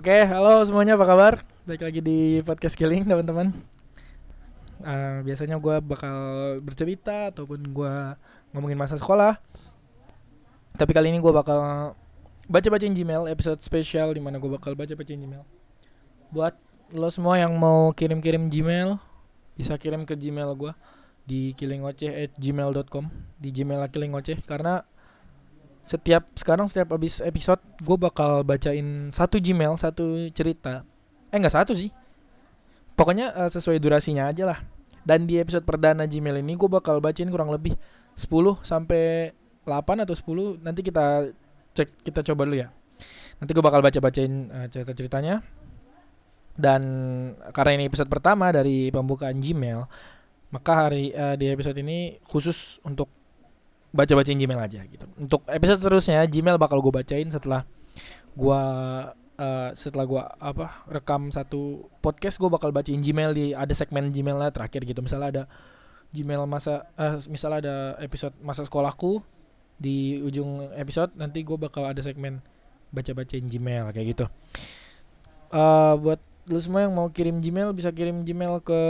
[0.00, 1.44] Oke, halo semuanya apa kabar?
[1.68, 3.52] Balik lagi di podcast Killing teman-teman.
[4.80, 6.16] Uh, biasanya gue bakal
[6.64, 7.94] bercerita ataupun gue
[8.56, 9.36] ngomongin masa sekolah.
[10.72, 11.92] Tapi kali ini gue bakal
[12.48, 15.44] baca-bacain Gmail episode spesial di mana gue bakal baca-bacain Gmail.
[16.32, 16.56] Buat
[16.96, 18.96] lo semua yang mau kirim-kirim Gmail,
[19.60, 20.72] bisa kirim ke Gmail gue
[21.28, 23.04] di killingoceh@gmail.com
[23.36, 24.16] di Gmail Killing
[24.48, 24.80] karena
[25.90, 30.86] setiap sekarang setiap habis episode gue bakal bacain satu Gmail satu cerita.
[31.34, 31.90] Eh nggak satu sih.
[32.94, 34.62] Pokoknya uh, sesuai durasinya aja lah.
[35.02, 37.74] Dan di episode perdana Gmail ini gue bakal bacain kurang lebih
[38.14, 38.30] 10
[38.62, 39.34] sampai
[39.66, 41.34] 8 atau 10 nanti kita
[41.74, 42.70] cek kita coba dulu ya.
[43.42, 45.42] Nanti gue bakal baca bacain uh, cerita ceritanya
[46.54, 46.82] dan
[47.50, 49.88] karena ini episode pertama dari pembukaan Gmail
[50.54, 53.08] maka hari uh, di episode ini khusus untuk
[53.90, 55.06] baca-bacain Gmail aja gitu.
[55.18, 57.66] Untuk episode terusnya Gmail bakal gue bacain setelah
[58.38, 58.62] gue
[59.40, 64.54] uh, setelah gue apa rekam satu podcast gue bakal bacain Gmail di ada segmen Gmailnya
[64.54, 65.02] terakhir gitu.
[65.02, 65.42] Misalnya ada
[66.14, 69.22] Gmail masa uh, misalnya ada episode masa sekolahku
[69.80, 72.42] di ujung episode nanti gue bakal ada segmen
[72.94, 74.26] baca-bacain Gmail kayak gitu.
[75.50, 78.80] Uh, buat lu semua yang mau kirim Gmail bisa kirim Gmail ke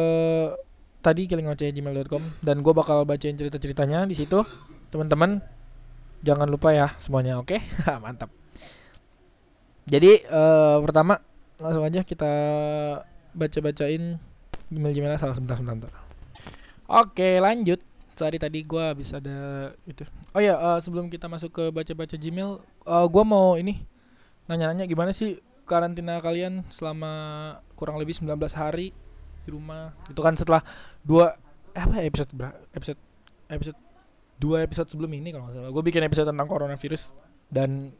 [1.00, 4.44] tadi gmail.com dan gue bakal bacain cerita-ceritanya di situ
[4.90, 5.40] teman-teman
[6.20, 7.56] jangan lupa ya semuanya oke?
[7.56, 7.60] Okay?
[8.04, 8.30] mantap.
[9.88, 11.18] Jadi uh, pertama
[11.56, 12.32] langsung aja kita
[13.34, 14.18] baca-bacain
[14.70, 15.90] email email salah sebentar sebentar
[16.90, 17.80] oke lanjut.
[18.18, 20.04] Sorry tadi gue bisa ada itu.
[20.36, 23.80] Oh ya uh, sebelum kita masuk ke baca-baca Gmail uh, eh, gue mau ini
[24.44, 28.92] nanya-nanya gimana sih karantina kalian selama kurang lebih 19 hari
[29.40, 29.96] di rumah?
[30.10, 30.60] Itu kan setelah
[31.00, 31.38] dua
[31.72, 32.60] eh, apa episode berapa?
[32.76, 33.00] Episode
[33.48, 33.78] episode
[34.40, 35.70] dua episode sebelum ini kalau nggak salah.
[35.70, 37.12] Gue bikin episode tentang coronavirus
[37.52, 37.92] dan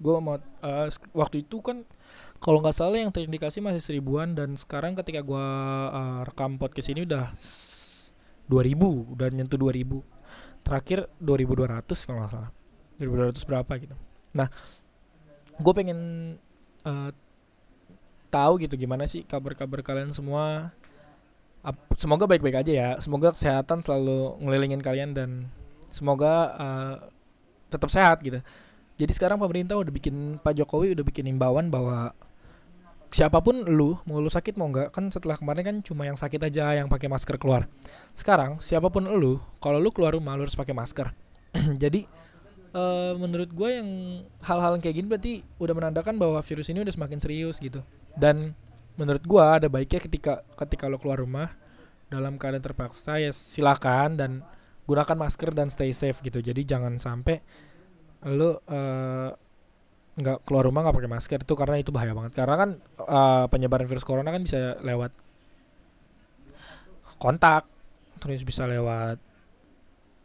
[0.00, 1.86] gue mau uh, waktu itu kan
[2.40, 5.46] kalau nggak salah yang terindikasi masih seribuan dan sekarang ketika gue
[5.92, 7.36] uh, rekam podcast ini udah
[8.48, 12.50] 2000 udah nyentuh 2000 terakhir 2200 kalau nggak salah.
[12.98, 13.96] 2200 berapa gitu.
[14.34, 14.48] Nah
[15.60, 16.00] gue pengen
[16.88, 17.12] uh,
[18.32, 20.72] tahu gitu gimana sih kabar-kabar kalian semua.
[22.00, 22.90] Semoga baik-baik aja ya.
[23.04, 25.52] Semoga kesehatan selalu ngelilingin kalian dan
[25.90, 26.94] semoga uh,
[27.70, 28.42] tetap sehat gitu.
[29.00, 32.12] Jadi sekarang pemerintah udah bikin Pak Jokowi udah bikin imbauan bahwa
[33.10, 36.38] siapa pun lu mau lu sakit mau enggak kan setelah kemarin kan cuma yang sakit
[36.46, 37.66] aja yang pakai masker keluar.
[38.14, 41.10] Sekarang siapa pun lu kalau lu keluar rumah lu harus pakai masker.
[41.82, 42.06] Jadi
[42.76, 43.88] uh, menurut gue yang
[44.44, 47.82] hal-hal kayak gini berarti udah menandakan bahwa virus ini udah semakin serius gitu.
[48.14, 48.54] Dan
[48.94, 51.50] menurut gue ada baiknya ketika ketika lo keluar rumah
[52.10, 54.30] dalam keadaan terpaksa ya silakan dan
[54.90, 56.42] gunakan masker dan stay safe gitu.
[56.42, 57.38] Jadi jangan sampai
[58.26, 59.30] lu uh,
[60.18, 61.38] nggak keluar rumah nggak pakai masker.
[61.46, 62.34] Itu karena itu bahaya banget.
[62.34, 65.14] Karena kan uh, penyebaran virus corona kan bisa lewat
[67.22, 67.68] kontak
[68.20, 69.16] terus bisa lewat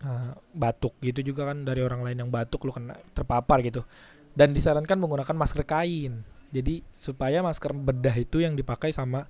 [0.01, 1.61] uh, batuk gitu juga kan.
[1.61, 3.85] Dari orang lain yang batuk lu kena terpapar gitu.
[4.33, 6.25] Dan disarankan menggunakan masker kain.
[6.49, 9.29] Jadi supaya masker bedah itu yang dipakai sama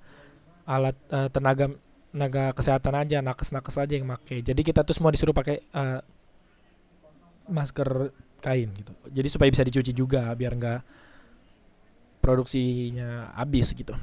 [0.66, 1.70] alat uh, tenaga
[2.16, 6.00] tenaga kesehatan aja nakes-nakes aja yang pakai jadi kita tuh semua disuruh pakai uh,
[7.52, 8.08] masker
[8.40, 8.92] kain gitu.
[9.10, 10.80] Jadi supaya bisa dicuci juga biar enggak
[12.22, 13.94] produksinya habis gitu.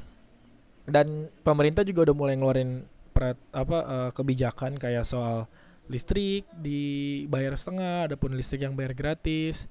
[0.84, 5.48] Dan pemerintah juga udah mulai ngeluarin pret, apa uh, kebijakan kayak soal
[5.88, 9.64] listrik dibayar setengah adapun listrik yang bayar gratis.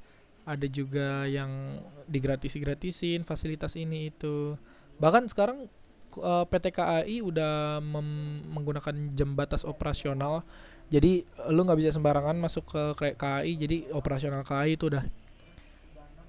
[0.44, 1.80] Ada juga yang
[2.10, 4.60] digratis gratisin fasilitas ini itu.
[5.00, 5.72] Bahkan sekarang
[6.20, 7.80] uh, eh, PT KAI udah
[8.50, 10.46] menggunakan jam batas operasional.
[10.92, 12.64] Jadi lu nggak bisa sembarangan masuk
[12.98, 13.54] ke KAI.
[13.58, 15.04] Jadi operasional KAI itu udah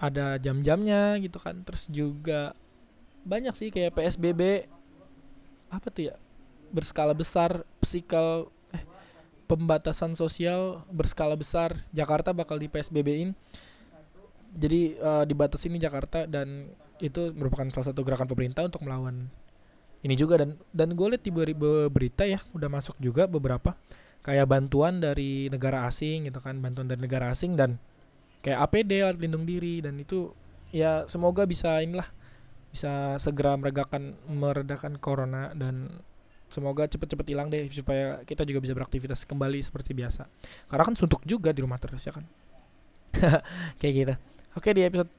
[0.00, 1.60] ada jam-jamnya gitu kan.
[1.66, 2.56] Terus juga
[3.24, 4.68] banyak sih kayak PSBB
[5.72, 6.14] apa tuh ya
[6.70, 8.84] berskala besar psikal eh
[9.48, 13.32] pembatasan sosial berskala besar Jakarta bakal di PSBB-in
[14.54, 16.70] jadi uh, dibatasi ini Jakarta dan
[17.02, 19.26] itu merupakan salah satu gerakan pemerintah untuk melawan
[20.04, 21.32] ini juga dan dan gue lihat di
[21.88, 23.72] berita ya udah masuk juga beberapa
[24.20, 27.80] kayak bantuan dari negara asing gitu kan bantuan dari negara asing dan
[28.44, 30.36] kayak APD alat lindung diri dan itu
[30.68, 32.08] ya semoga bisa inilah
[32.68, 36.04] bisa segera meredakan meredakan corona dan
[36.52, 40.30] semoga cepet-cepet hilang deh supaya kita juga bisa beraktivitas kembali seperti biasa.
[40.70, 42.26] Karena kan suntuk juga di rumah terus ya kan?
[43.82, 44.14] Kayak gitu.
[44.54, 45.10] Oke di episode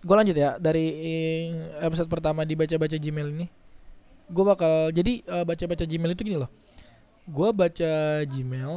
[0.00, 0.86] gue lanjut ya dari
[1.76, 3.46] episode pertama dibaca-baca Gmail ini
[4.30, 6.50] gue bakal jadi uh, baca-baca Gmail itu gini loh.
[7.26, 8.72] Gue baca Gmail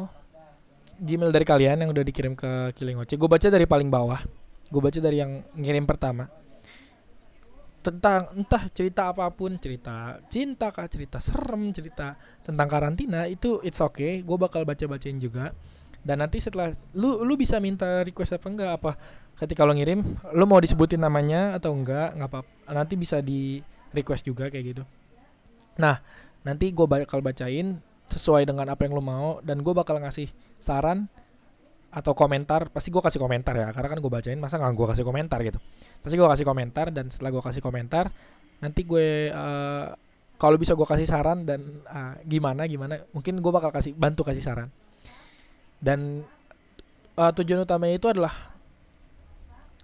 [1.00, 3.16] Gmail dari kalian yang udah dikirim ke Killing Oce.
[3.18, 4.22] Gue baca dari paling bawah.
[4.70, 6.30] Gue baca dari yang ngirim pertama.
[7.84, 13.82] Tentang entah cerita apa pun cerita cinta kah cerita serem cerita tentang karantina itu it's
[13.82, 14.22] okay.
[14.22, 15.54] Gue bakal baca bacain juga.
[16.04, 18.72] Dan nanti setelah lu lu bisa minta request apa enggak?
[18.76, 18.92] Apa
[19.40, 20.00] ketika lo ngirim
[20.36, 22.40] lu mau disebutin namanya atau enggak nggak apa
[22.70, 23.60] nanti bisa di
[23.92, 24.84] request juga kayak gitu
[25.80, 26.00] nah
[26.44, 27.80] nanti gue bakal bacain
[28.12, 30.30] sesuai dengan apa yang lo mau dan gue bakal ngasih
[30.60, 31.08] saran
[31.94, 35.06] atau komentar pasti gue kasih komentar ya karena kan gue bacain masa nggak gue kasih
[35.06, 35.62] komentar gitu.
[36.02, 38.10] Pasti gue kasih komentar dan setelah gue kasih komentar
[38.60, 39.94] nanti gue uh,
[40.42, 44.42] kalau bisa gue kasih saran dan uh, gimana gimana mungkin gue bakal kasih bantu kasih
[44.42, 44.70] saran.
[45.78, 46.26] Dan
[47.14, 48.34] uh, tujuan utamanya itu adalah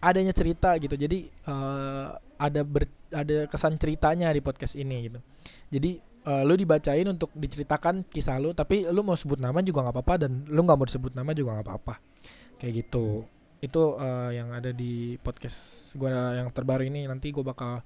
[0.01, 0.97] adanya cerita gitu.
[0.97, 2.09] Jadi uh,
[2.39, 5.19] ada ber, ada kesan ceritanya di podcast ini gitu.
[5.75, 9.95] Jadi uh, lu dibacain untuk diceritakan kisah lu tapi lu mau sebut nama juga nggak
[9.99, 11.95] apa-apa dan lu nggak mau disebut nama juga nggak apa-apa.
[12.55, 13.27] Kayak gitu.
[13.59, 17.03] Itu uh, yang ada di podcast gue yang terbaru ini.
[17.11, 17.83] Nanti gue bakal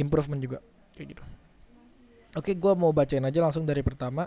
[0.00, 0.58] improvement juga.
[0.96, 1.22] Kayak gitu.
[2.40, 4.24] Oke gue mau bacain aja langsung dari pertama.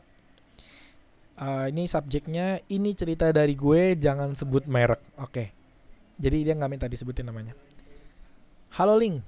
[1.34, 5.02] Uh, ini subjeknya ini cerita dari gue jangan sebut merek.
[5.18, 5.50] Oke.
[6.22, 7.58] Jadi dia nggak minta disebutin namanya
[8.74, 9.22] halo Ling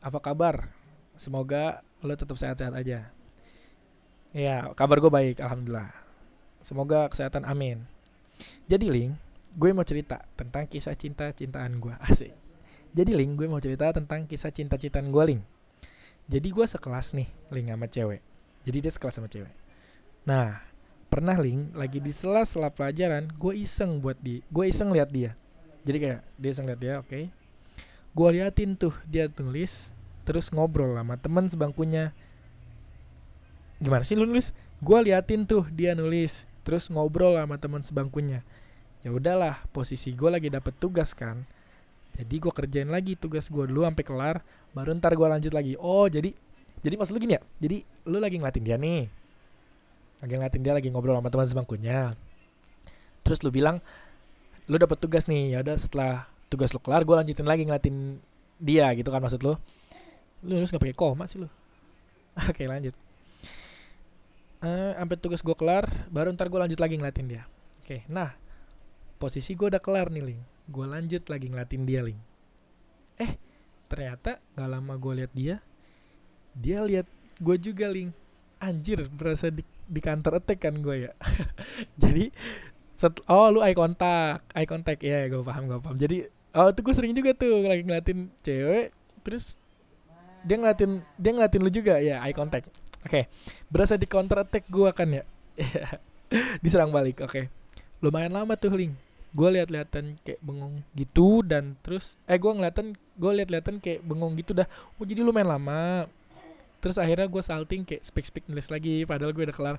[0.00, 0.72] apa kabar
[1.20, 3.12] semoga lo tetap sehat-sehat aja
[4.30, 5.90] Ya, kabar gue baik, alhamdulillah.
[6.62, 7.82] Semoga kesehatan, amin.
[8.70, 9.18] Jadi Ling,
[9.58, 12.30] gue mau cerita tentang kisah cinta-cintaan gue, asik.
[12.94, 15.42] Jadi Ling, gue mau cerita tentang kisah cinta-cintaan gue Ling.
[16.30, 18.22] Jadi gue sekelas nih, Ling sama cewek.
[18.62, 19.50] Jadi dia sekelas sama cewek.
[20.22, 20.62] Nah,
[21.10, 25.34] pernah Ling lagi di sela-sela pelajaran, gue iseng buat di, gue iseng lihat dia.
[25.82, 27.10] Jadi kayak dia iseng lihat dia, oke.
[27.10, 27.39] Okay.
[28.10, 29.94] Gue liatin tuh dia tulis,
[30.26, 32.10] terus ngobrol sama teman sebangkunya.
[33.80, 34.52] Gimana sih lu nulis?
[34.80, 38.46] Gue liatin tuh dia nulis terus ngobrol sama teman sebangkunya.
[39.02, 41.42] Ya udahlah posisi gue lagi dapet tugas kan.
[42.14, 44.36] Jadi gue kerjain lagi tugas gue dulu sampai kelar
[44.70, 45.74] baru ntar gue lanjut lagi.
[45.80, 46.30] Oh jadi
[46.80, 47.42] jadi maksud lu gini ya?
[47.58, 49.10] Jadi lu lagi ngeliatin dia nih.
[50.22, 52.14] Lagi ngeliatin dia lagi ngobrol sama teman sebangkunya.
[53.26, 53.82] Terus lu bilang
[54.70, 58.18] lu dapet tugas nih ya udah setelah tugas lu kelar gue lanjutin lagi ngeliatin
[58.58, 59.54] dia gitu kan maksud lu.
[60.44, 61.48] Lu harus nggak pakai koma sih lu.
[62.50, 62.92] Oke lanjut.
[64.60, 67.42] Uh, sampai tugas gue kelar baru ntar gue lanjut lagi ngeliatin dia.
[67.80, 68.36] Oke nah
[69.16, 70.40] posisi gue udah kelar nih ling.
[70.68, 72.20] Gue lanjut lagi ngeliatin dia ling.
[73.16, 73.38] Eh
[73.86, 75.56] ternyata nggak lama gue liat dia
[76.54, 77.06] dia lihat
[77.38, 78.10] gue juga ling.
[78.60, 81.12] Anjir berasa di, di kantor attack kan gue ya.
[82.02, 82.28] Jadi
[83.00, 85.00] set, oh lu eye contact eye contact.
[85.00, 85.96] Ya yeah, gue paham gue paham.
[85.96, 89.54] Jadi oh itu gue sering juga tuh lagi ngeliatin cewek terus
[90.42, 93.24] dia ngeliatin dia ngeliatin lu juga ya eye contact Oke, okay.
[93.72, 95.24] berasa di counter attack gue kan ya.
[96.64, 97.24] Diserang balik.
[97.24, 97.32] Oke.
[97.32, 97.44] Okay.
[98.04, 98.92] Lumayan lama tuh Ling.
[99.32, 104.52] Gue liat-liatan kayak bengong gitu dan terus eh gue ngeliatan gue liat-liatan kayak bengong gitu
[104.52, 104.68] dah.
[105.00, 106.12] Oh jadi lumayan lama.
[106.84, 109.76] Terus akhirnya gue salting kayak speak speak nulis lagi padahal gue udah kelar.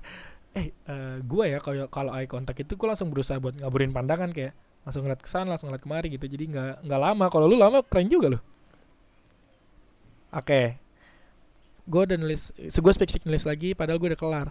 [0.58, 4.34] Eh uh, gue ya kalau kalau eye contact itu gue langsung berusaha buat ngaburin pandangan
[4.34, 4.50] kayak
[4.82, 6.26] langsung ngeliat kesan langsung ngeliat kemari gitu.
[6.26, 7.26] Jadi nggak nggak lama.
[7.30, 8.42] Kalau lu lama keren juga loh
[10.32, 10.48] oke.
[10.48, 10.66] Okay
[11.82, 14.48] gue udah nulis gue spesifik nulis lagi padahal gue udah kelar.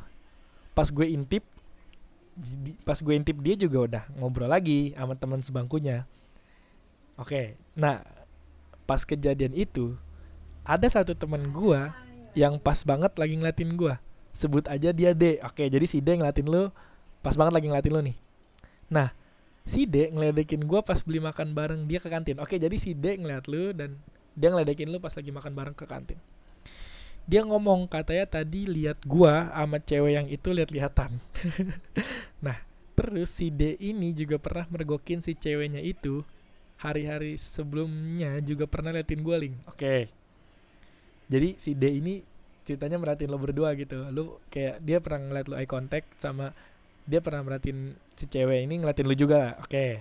[0.76, 1.48] Pas gue intip
[2.84, 6.04] pas gue intip dia juga udah ngobrol lagi sama teman sebangkunya.
[7.16, 7.56] Oke.
[7.80, 8.04] Nah
[8.84, 9.96] pas kejadian itu
[10.68, 11.80] ada satu teman gue
[12.36, 13.96] yang pas banget lagi ngeliatin gue
[14.36, 15.40] sebut aja dia D.
[15.40, 16.76] Oke jadi si D ngeliatin lo
[17.24, 18.18] pas banget lagi ngeliatin lo nih.
[18.92, 19.16] Nah
[19.66, 23.22] si D ngeledekin gue pas beli makan bareng dia ke kantin oke jadi si D
[23.22, 24.02] ngeliat lo dan
[24.34, 26.18] dia ngeledekin lo pas lagi makan bareng ke kantin
[27.30, 31.22] dia ngomong katanya tadi lihat gua sama cewek yang itu lihat-lihatan.
[32.46, 32.58] nah,
[32.98, 36.26] terus si D ini juga pernah mergokin si ceweknya itu
[36.82, 39.54] hari-hari sebelumnya juga pernah liatin gua link.
[39.70, 40.10] Oke.
[41.30, 42.26] Jadi si D ini
[42.66, 44.10] ceritanya merhatiin lo berdua gitu.
[44.10, 46.52] Lu kayak dia pernah ngeliat lo eye contact sama
[47.12, 49.60] dia pernah merhatiin si cewek ini ngeliatin lu juga.
[49.60, 49.68] Oke.
[49.68, 49.92] Okay.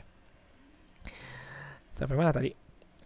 [1.98, 2.54] Sampai mana tadi?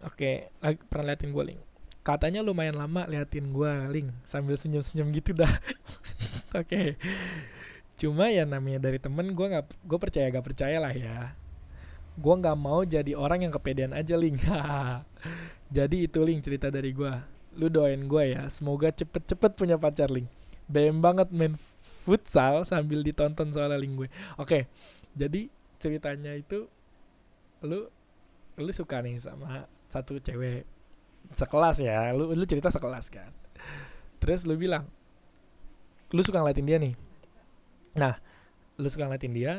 [0.05, 0.77] Oke, okay.
[0.85, 1.61] pernah liatin gue link
[2.05, 5.49] katanya lumayan lama liatin gue link sambil senyum-senyum gitu dah
[6.53, 6.87] oke okay.
[7.97, 11.33] cuma ya namanya dari temen gue nggak gue percaya gak percaya lah ya
[12.13, 14.37] gue nggak mau jadi orang yang kepedean aja link
[15.75, 17.09] jadi itu link cerita dari gue
[17.57, 20.29] lu doain gue ya semoga cepet-cepet punya pacar link
[20.69, 21.57] bayang banget main
[22.05, 24.07] futsal sambil ditonton soalnya gue
[24.37, 24.69] oke
[25.17, 25.49] jadi
[25.81, 26.69] ceritanya itu
[27.65, 27.89] lu
[28.55, 30.67] lu suka nih sama satu cewek
[31.33, 32.11] sekelas ya.
[32.13, 33.31] Lu lu cerita sekelas kan.
[34.21, 34.85] Terus lu bilang
[36.13, 36.93] lu suka ngeliatin dia nih.
[37.97, 38.19] Nah
[38.75, 39.53] lu suka ngeliatin dia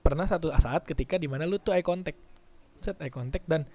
[0.00, 2.18] pernah satu saat ketika di mana lu tuh eye contact.
[2.82, 3.68] Set eye contact dan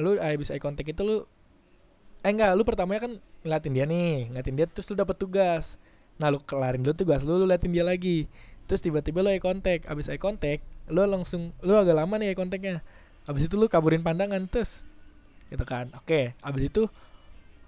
[0.00, 1.16] lu habis eye contact itu lu
[2.26, 3.12] eh enggak lu pertamanya kan
[3.46, 5.78] ngeliatin dia nih ngeliatin dia terus lu dapet tugas
[6.18, 8.26] nah lu kelarin dulu tugas lu lu liatin dia lagi.
[8.68, 9.86] Terus tiba-tiba lu eye contact.
[9.88, 12.82] Abis eye contact lu langsung lu agak lama nih eye contactnya.
[13.24, 14.82] Abis itu lu kaburin pandangan terus.
[15.48, 15.88] Gitu kan.
[15.96, 16.82] Oke abis itu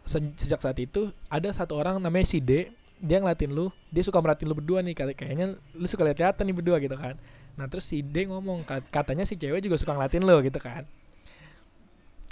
[0.04, 2.68] se- sejak saat itu ada satu orang namanya si D
[3.00, 3.72] dia ngeliatin lu.
[3.88, 7.16] Dia suka merhatiin lu berdua nih kayak- kayaknya lu suka lihat-lihatan nih berdua gitu kan.
[7.56, 10.84] Nah terus si D ngomong kat- katanya si cewek juga suka ngeliatin lu gitu kan.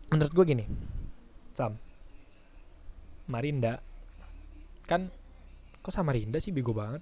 [0.09, 0.65] Menurut gue gini
[1.53, 1.77] Sam
[3.29, 3.85] Marinda
[4.89, 5.13] kan
[5.88, 6.52] kok sama Rinda sih?
[6.52, 7.00] Bego banget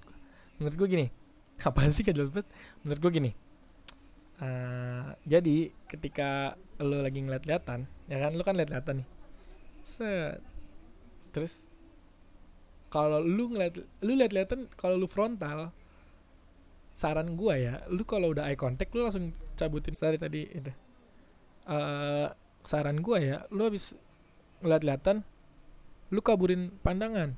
[0.63, 1.07] menurut gue gini
[1.67, 2.47] apaan sih banget?
[2.87, 3.31] Menurut gue gini
[4.39, 8.33] eh, jadi ketika lu lagi ngeliat-lihatan ya kan?
[8.37, 9.09] Lu kan lihat-lihatan nih.
[9.87, 10.41] Set.
[11.33, 11.65] Terus
[12.93, 15.73] kalau lu ngeliat lu lihat-lihatan kalau lu frontal
[16.97, 19.97] saran gua ya lu kalau udah eye contact lu langsung cabutin.
[19.97, 20.73] Sorry tadi itu.
[21.67, 22.29] Eh
[22.67, 23.97] saran gua ya lu habis
[24.61, 25.25] ngeliat-lihatan
[26.11, 27.35] lu kaburin pandangan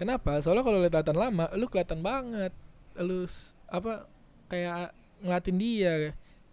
[0.00, 0.40] kenapa?
[0.40, 2.56] Soalnya kalau lihat-lihatan lama lu kelihatan banget.
[2.96, 3.28] Lu
[3.68, 4.08] apa
[4.48, 5.94] kayak ngeliatin dia.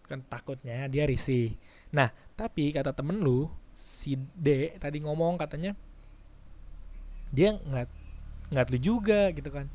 [0.04, 1.56] Kan takutnya dia risih.
[1.96, 3.48] Nah tapi kata temen lu
[3.80, 5.72] si D tadi ngomong katanya
[7.32, 7.88] dia ngeliat
[8.52, 9.72] ngeliat lu juga gitu kan.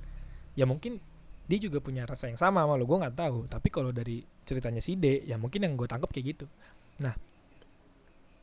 [0.52, 1.00] Ya mungkin
[1.48, 3.48] dia juga punya rasa yang sama sama lu gue nggak tahu.
[3.48, 6.46] Tapi kalau dari ceritanya si D ya mungkin yang gue tangkap kayak gitu.
[7.00, 7.16] Nah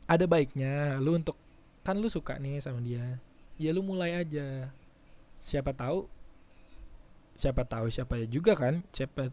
[0.10, 1.38] ada baiknya lu untuk
[1.86, 3.22] kan lu suka nih sama dia.
[3.62, 4.74] Ya lu mulai aja
[5.40, 6.06] siapa tahu
[7.40, 9.32] siapa tahu siapa juga kan siapa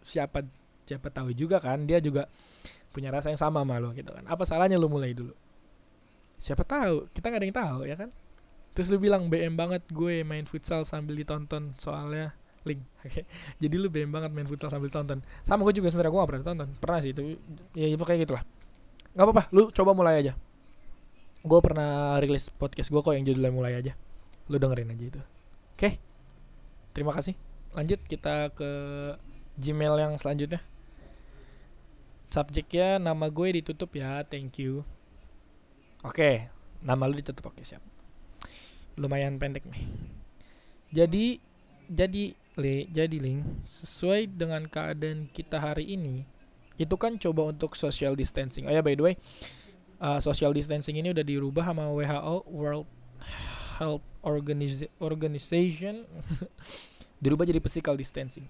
[0.00, 0.40] siapa
[0.86, 2.30] siapa tahu juga kan dia juga
[2.94, 4.24] punya rasa yang sama sama lu gitu kan.
[4.24, 5.36] Apa salahnya lu mulai dulu?
[6.40, 8.10] Siapa tahu kita nggak ada yang tahu ya kan?
[8.72, 12.32] Terus lu bilang BM banget gue main futsal sambil ditonton soalnya
[12.64, 12.80] link.
[13.04, 13.28] Oke.
[13.60, 16.44] jadi lu BM banget main futsal sambil tonton sama gue juga sebenarnya gue gak pernah
[16.44, 17.22] tonton pernah sih itu
[17.76, 18.44] ya, ya pokoknya gitulah.
[19.12, 20.32] Nggak apa-apa lu coba mulai aja.
[21.44, 23.92] Gue pernah rilis podcast gue kok yang judulnya mulai aja
[24.46, 25.22] lu dengerin aja itu.
[25.76, 25.98] Oke.
[26.94, 27.34] Terima kasih.
[27.76, 28.70] Lanjut kita ke
[29.60, 30.62] Gmail yang selanjutnya.
[32.32, 34.24] Subjeknya nama gue ditutup ya.
[34.24, 34.86] Thank you.
[36.06, 36.48] Oke.
[36.80, 37.52] Nama lu ditutup.
[37.52, 37.82] Oke siap.
[38.96, 39.84] Lumayan pendek nih.
[40.94, 41.42] Jadi
[41.90, 43.44] jadi le jadi link.
[43.66, 46.24] Sesuai dengan keadaan kita hari ini
[46.76, 48.68] itu kan coba untuk social distancing.
[48.68, 49.14] Oh ya by the way
[50.00, 52.88] uh, social distancing ini udah dirubah sama WHO World
[53.76, 56.04] Health Organiza- Organization
[57.22, 58.44] dirubah jadi physical distancing.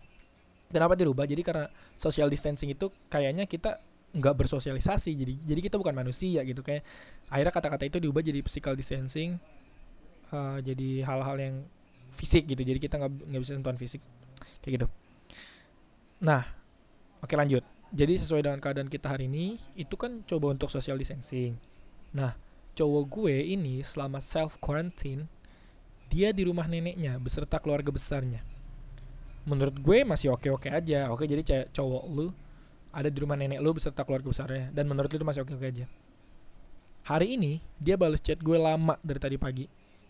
[0.66, 1.26] Kenapa dirubah?
[1.26, 3.78] Jadi karena social distancing itu kayaknya kita
[4.16, 5.10] nggak bersosialisasi.
[5.14, 6.62] Jadi jadi kita bukan manusia gitu.
[6.62, 6.82] Kayak
[7.30, 9.38] akhirnya kata-kata itu diubah jadi physical distancing
[10.34, 11.54] uh, jadi hal-hal yang
[12.18, 12.62] fisik gitu.
[12.66, 14.02] Jadi kita nggak nggak bisa sentuhan fisik.
[14.62, 14.86] Kayak gitu.
[16.26, 16.42] Nah
[17.22, 17.62] oke lanjut.
[17.94, 21.54] Jadi sesuai dengan keadaan kita hari ini itu kan coba untuk social distancing.
[22.10, 22.34] Nah
[22.76, 25.24] cowok gue ini selama self quarantine
[26.12, 28.44] dia di rumah neneknya beserta keluarga besarnya.
[29.48, 31.08] Menurut gue masih oke oke aja.
[31.10, 31.42] Oke jadi
[31.72, 32.30] cowok lu
[32.92, 35.66] ada di rumah nenek lu beserta keluarga besarnya dan menurut lu itu masih oke oke
[35.66, 35.88] aja.
[37.06, 39.66] Hari ini dia balas chat gue lama dari tadi pagi.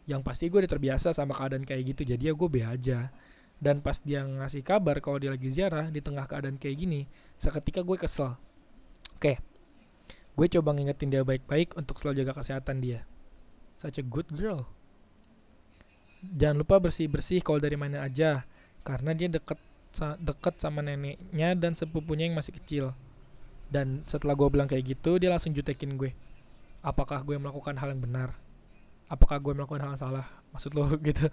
[0.07, 3.15] Yang pasti gue udah terbiasa sama keadaan kayak gitu jadi ya gue be aja.
[3.57, 7.01] Dan pas dia ngasih kabar kalau dia lagi ziarah di tengah keadaan kayak gini
[7.41, 8.37] seketika gue kesel.
[9.17, 9.56] Oke
[10.37, 13.09] gue coba ngingetin dia baik-baik untuk selalu jaga kesehatan dia.
[13.81, 14.69] Such a good girl.
[16.21, 18.45] Jangan lupa bersih-bersih kalau dari mana aja
[18.85, 19.57] karena dia deket
[20.21, 22.93] deket sama neneknya dan sepupunya yang masih kecil.
[23.73, 26.13] Dan setelah gue bilang kayak gitu dia langsung jutekin gue.
[26.85, 28.37] Apakah gue melakukan hal yang benar?
[29.09, 30.27] Apakah gue melakukan hal yang salah?
[30.53, 31.33] Maksud lo gitu.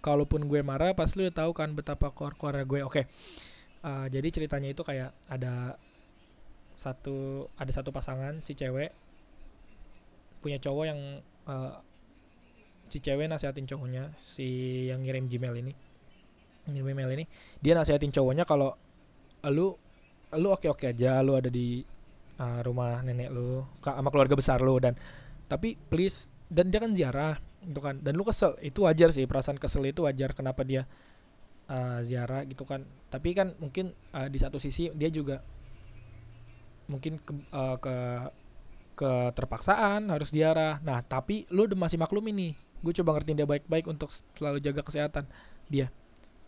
[0.00, 2.80] Kalaupun gue marah pasti lu udah tahu kan betapa keluar-keluarnya gue.
[2.80, 3.02] Oke.
[3.84, 5.78] Uh, jadi ceritanya itu kayak ada
[6.78, 8.94] satu ada satu pasangan si cewek.
[10.38, 11.18] Punya cowok yang
[11.50, 11.82] uh,
[12.86, 14.46] si cewek nasihatin cowoknya si
[14.86, 15.74] yang ngirim Gmail ini.
[16.70, 17.24] Ngirim email ini
[17.64, 18.76] dia nasihatin cowoknya kalau
[19.50, 19.74] lu
[20.36, 21.80] lu oke oke aja lu ada di
[22.38, 24.92] uh, rumah nenek lu sama keluarga besar lu dan
[25.48, 27.98] tapi please dan dia kan ziarah gitu kan.
[27.98, 30.86] Dan lu kesel itu wajar sih perasaan kesel itu wajar kenapa dia
[31.66, 32.84] uh, ziarah gitu kan.
[33.10, 35.42] Tapi kan mungkin uh, di satu sisi dia juga
[36.88, 37.94] mungkin ke, uh, ke
[38.98, 43.86] keterpaksaan harus ziarah nah tapi lu udah masih maklum ini gue coba ngertiin dia baik-baik
[43.90, 45.26] untuk selalu jaga kesehatan
[45.66, 45.90] dia.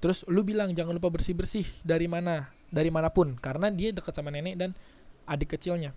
[0.00, 3.36] Terus lu bilang jangan lupa bersih bersih dari mana dari mana pun.
[3.36, 4.70] Karena dia dekat sama nenek dan
[5.28, 5.92] adik kecilnya.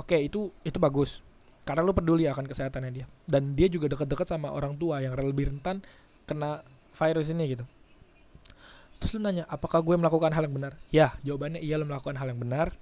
[0.00, 1.22] Oke itu itu bagus.
[1.64, 3.06] Karena lu peduli akan kesehatannya dia.
[3.24, 5.80] Dan dia juga dekat-dekat sama orang tua yang lebih rentan
[6.28, 6.64] kena
[6.96, 7.64] virus ini gitu.
[9.00, 10.72] Terus lu nanya apakah gue melakukan hal yang benar?
[10.88, 12.74] Ya jawabannya iya lu melakukan hal yang benar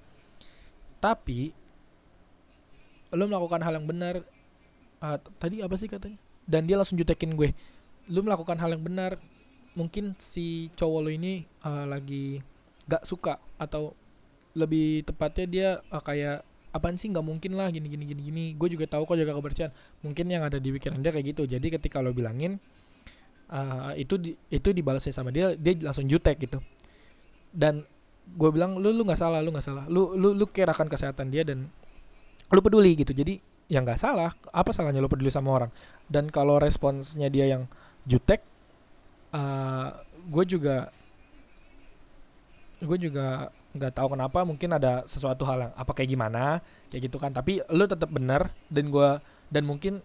[1.03, 1.51] tapi
[3.13, 4.23] lu melakukan hal yang benar
[5.03, 6.17] uh, tadi apa sih katanya?
[6.47, 7.51] Dan dia langsung jutekin gue
[8.11, 9.19] lu melakukan hal yang benar
[9.79, 12.43] mungkin si cowok lu ini uh, lagi
[12.91, 13.95] gak suka atau
[14.53, 18.45] lebih tepatnya dia uh, kayak apaan sih nggak mungkin lah gini gini gini gini.
[18.57, 19.71] Gue juga tahu kok jaga kebersihan.
[20.01, 21.45] Mungkin yang ada di pikiran dia kayak gitu.
[21.45, 22.57] Jadi ketika lo bilangin
[23.53, 26.59] uh, itu di, itu dibalasnya sama dia dia langsung jutek gitu.
[27.53, 27.85] Dan
[28.33, 29.85] gue bilang lu lu nggak salah lu nggak salah.
[29.91, 31.69] Lu lu lu kira akan kesehatan dia dan
[32.53, 33.13] lu peduli gitu.
[33.13, 33.39] Jadi
[33.69, 34.33] yang nggak salah.
[34.51, 35.71] Apa salahnya lu peduli sama orang?
[36.09, 37.69] Dan kalau responsnya dia yang
[38.09, 38.43] jutek
[39.37, 39.95] uh,
[40.29, 40.91] gue juga
[42.83, 46.61] gue juga nggak tahu kenapa mungkin ada sesuatu hal yang apa kayak gimana?
[46.89, 47.33] Kayak gitu kan.
[47.33, 49.11] Tapi lu tetap benar dan gue
[49.53, 50.01] dan mungkin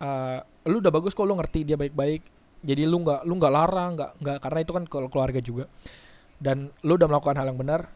[0.00, 2.24] uh, lu udah bagus kok lu ngerti dia baik-baik.
[2.58, 5.64] Jadi lu nggak lu nggak larang nggak nggak karena itu kan keluarga juga
[6.38, 7.90] dan lu udah melakukan hal yang benar.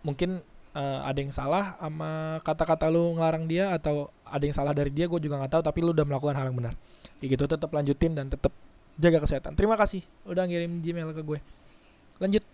[0.00, 0.40] Mungkin
[0.72, 5.06] uh, ada yang salah sama kata-kata lu ngelarang dia atau ada yang salah dari dia
[5.06, 6.74] gue juga nggak tahu tapi lu udah melakukan hal yang benar.
[7.20, 8.52] Kayak gitu tetap lanjutin dan tetap
[8.98, 9.52] jaga kesehatan.
[9.54, 11.38] Terima kasih udah ngirim gmail ke gue.
[12.18, 12.44] Lanjut.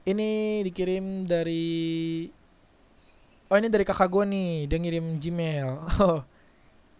[0.00, 2.26] Ini dikirim dari
[3.50, 5.70] oh ini dari kakak gue nih dia ngirim gmail.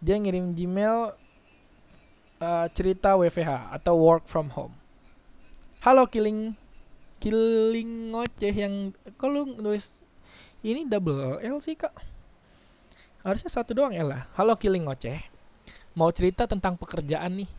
[0.01, 1.13] Dia ngirim gmail
[2.41, 4.80] uh, cerita WFH atau work from home
[5.81, 6.53] halo killing
[7.17, 9.97] killing ngoceh yang kalau nulis
[10.61, 11.89] ini double L sih kak?
[13.25, 14.29] Harusnya satu doang L lah.
[14.37, 15.25] Halo killing ngoceh.
[15.97, 17.49] Mau cerita tentang pekerjaan nih.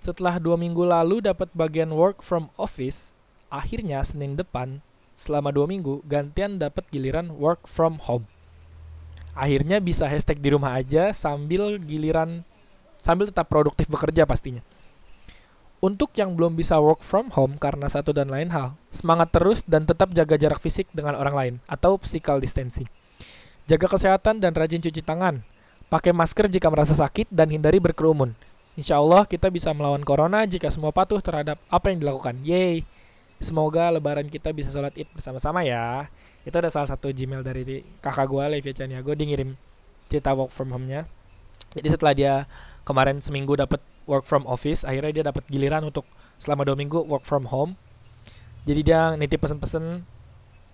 [0.00, 3.12] Setelah dua minggu lalu dapat bagian work from office
[3.52, 4.80] akhirnya Senin depan
[5.12, 8.24] selama dua minggu gantian dapat giliran work from home.
[9.36, 12.40] Akhirnya bisa hashtag di rumah aja sambil giliran
[13.04, 14.64] sambil tetap produktif bekerja pastinya.
[15.84, 19.84] Untuk yang belum bisa work from home karena satu dan lain hal, semangat terus dan
[19.84, 22.88] tetap jaga jarak fisik dengan orang lain atau physical distancing.
[23.68, 25.44] Jaga kesehatan dan rajin cuci tangan.
[25.92, 28.32] Pakai masker jika merasa sakit dan hindari berkerumun.
[28.80, 32.40] Insya Allah kita bisa melawan corona jika semua patuh terhadap apa yang dilakukan.
[32.40, 32.80] Yeay!
[33.44, 36.08] Semoga lebaran kita bisa sholat id bersama-sama ya.
[36.48, 39.12] Itu ada salah satu Gmail dari kakak gue, Levi Chaniago.
[39.12, 39.52] Dia ngirim
[40.08, 41.04] cerita work from home-nya.
[41.76, 42.34] Jadi setelah dia
[42.84, 46.04] kemarin seminggu dapat work from office, akhirnya dia dapat giliran untuk
[46.36, 47.76] selama dua minggu work from home.
[48.64, 50.04] Jadi dia nitip pesen-pesen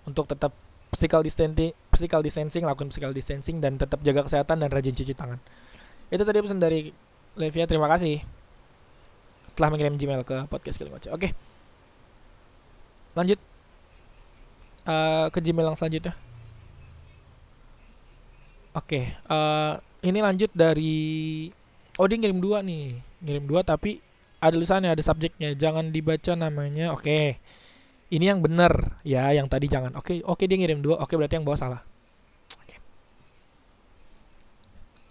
[0.07, 0.55] untuk tetap
[0.91, 5.39] physical distancing, physical distancing, lakukan physical distancing dan tetap jaga kesehatan dan rajin cuci tangan.
[6.11, 6.91] Itu tadi pesan dari
[7.39, 8.19] Levia, terima kasih
[9.55, 11.07] telah mengirim Gmail ke podcast Killing Oke.
[11.11, 11.31] Okay
[13.15, 13.39] lanjut
[14.87, 16.13] uh, ke Gmail yang selanjutnya
[18.71, 20.95] oke okay, uh, eh, ini lanjut dari
[21.97, 22.99] oh dia ngirim dua nih.
[23.23, 23.99] Ngirim dua tapi
[24.39, 25.57] ada tulisannya ada subjeknya.
[25.57, 26.93] Jangan dibaca namanya.
[26.95, 27.03] Oke.
[27.03, 27.25] Okay.
[28.11, 28.99] ini yang benar.
[29.07, 29.95] Ya yang tadi jangan.
[29.95, 30.99] Oke okay, oke okay, dia ngirim dua.
[30.99, 31.81] Oke okay, berarti yang bawah salah.
[32.63, 32.77] Okay.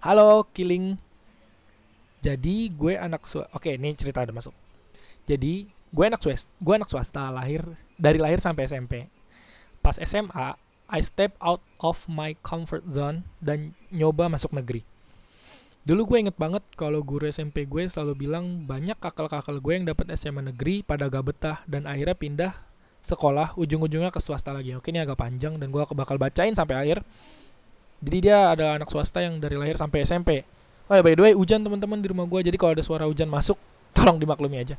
[0.01, 0.97] halo killing
[2.21, 4.53] jadi gue anak su oke okay, ini cerita ada masuk.
[5.25, 7.65] Jadi gue anak swasta gue anak swasta lahir
[7.97, 8.95] dari lahir sampai SMP.
[9.81, 10.61] Pas SMA,
[10.93, 14.85] I step out of my comfort zone dan nyoba masuk negeri.
[15.81, 20.13] Dulu gue inget banget kalau guru SMP gue selalu bilang banyak kakal-kakal gue yang dapat
[20.15, 22.53] SMA negeri pada gak betah dan akhirnya pindah
[23.01, 24.77] sekolah ujung-ujungnya ke swasta lagi.
[24.77, 27.01] Oke ini agak panjang dan gue bakal bacain sampai akhir.
[28.05, 30.45] Jadi dia adalah anak swasta yang dari lahir sampai SMP.
[30.93, 33.33] Oh ya by the way hujan teman-teman di rumah gue jadi kalau ada suara hujan
[33.33, 33.57] masuk
[33.97, 34.77] tolong dimaklumi aja.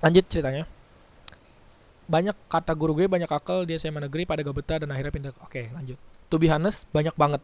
[0.00, 0.64] Lanjut ceritanya
[2.12, 5.32] banyak kata guru gue banyak akal dia SMA negeri pada gak betah dan akhirnya pindah
[5.38, 7.40] oke lanjut to be honest banyak banget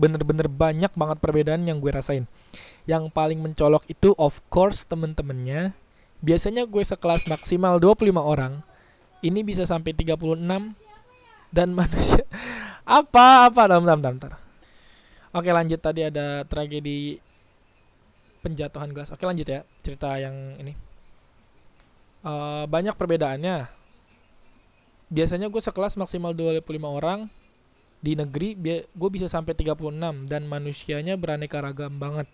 [0.00, 2.24] bener-bener banyak banget perbedaan yang gue rasain.
[2.88, 5.76] Yang paling mencolok itu of course temen-temennya.
[6.24, 8.64] Biasanya gue sekelas maksimal 25 orang
[9.20, 10.40] ini bisa sampai 36
[11.52, 12.24] dan manusia
[12.88, 14.40] apa apa dalam dalam dalam
[15.36, 17.20] oke lanjut tadi ada tragedi
[18.40, 19.12] penjatuhan gelas.
[19.12, 20.72] Oke lanjut ya cerita yang ini.
[22.24, 23.68] Uh, banyak perbedaannya.
[25.12, 27.28] Biasanya gue sekelas maksimal 25 orang
[28.00, 32.26] di negeri gue bisa sampai 36 dan manusianya beraneka ragam banget.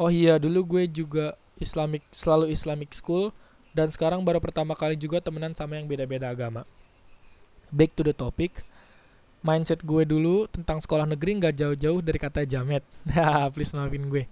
[0.00, 3.30] Oh iya dulu gue juga Islamic selalu Islamic school
[3.76, 6.64] dan sekarang baru pertama kali juga temenan sama yang beda-beda agama.
[7.68, 8.64] Back to the topic
[9.42, 12.84] mindset gue dulu tentang sekolah negeri nggak jauh-jauh dari kata jamet.
[13.54, 14.24] Please maafin gue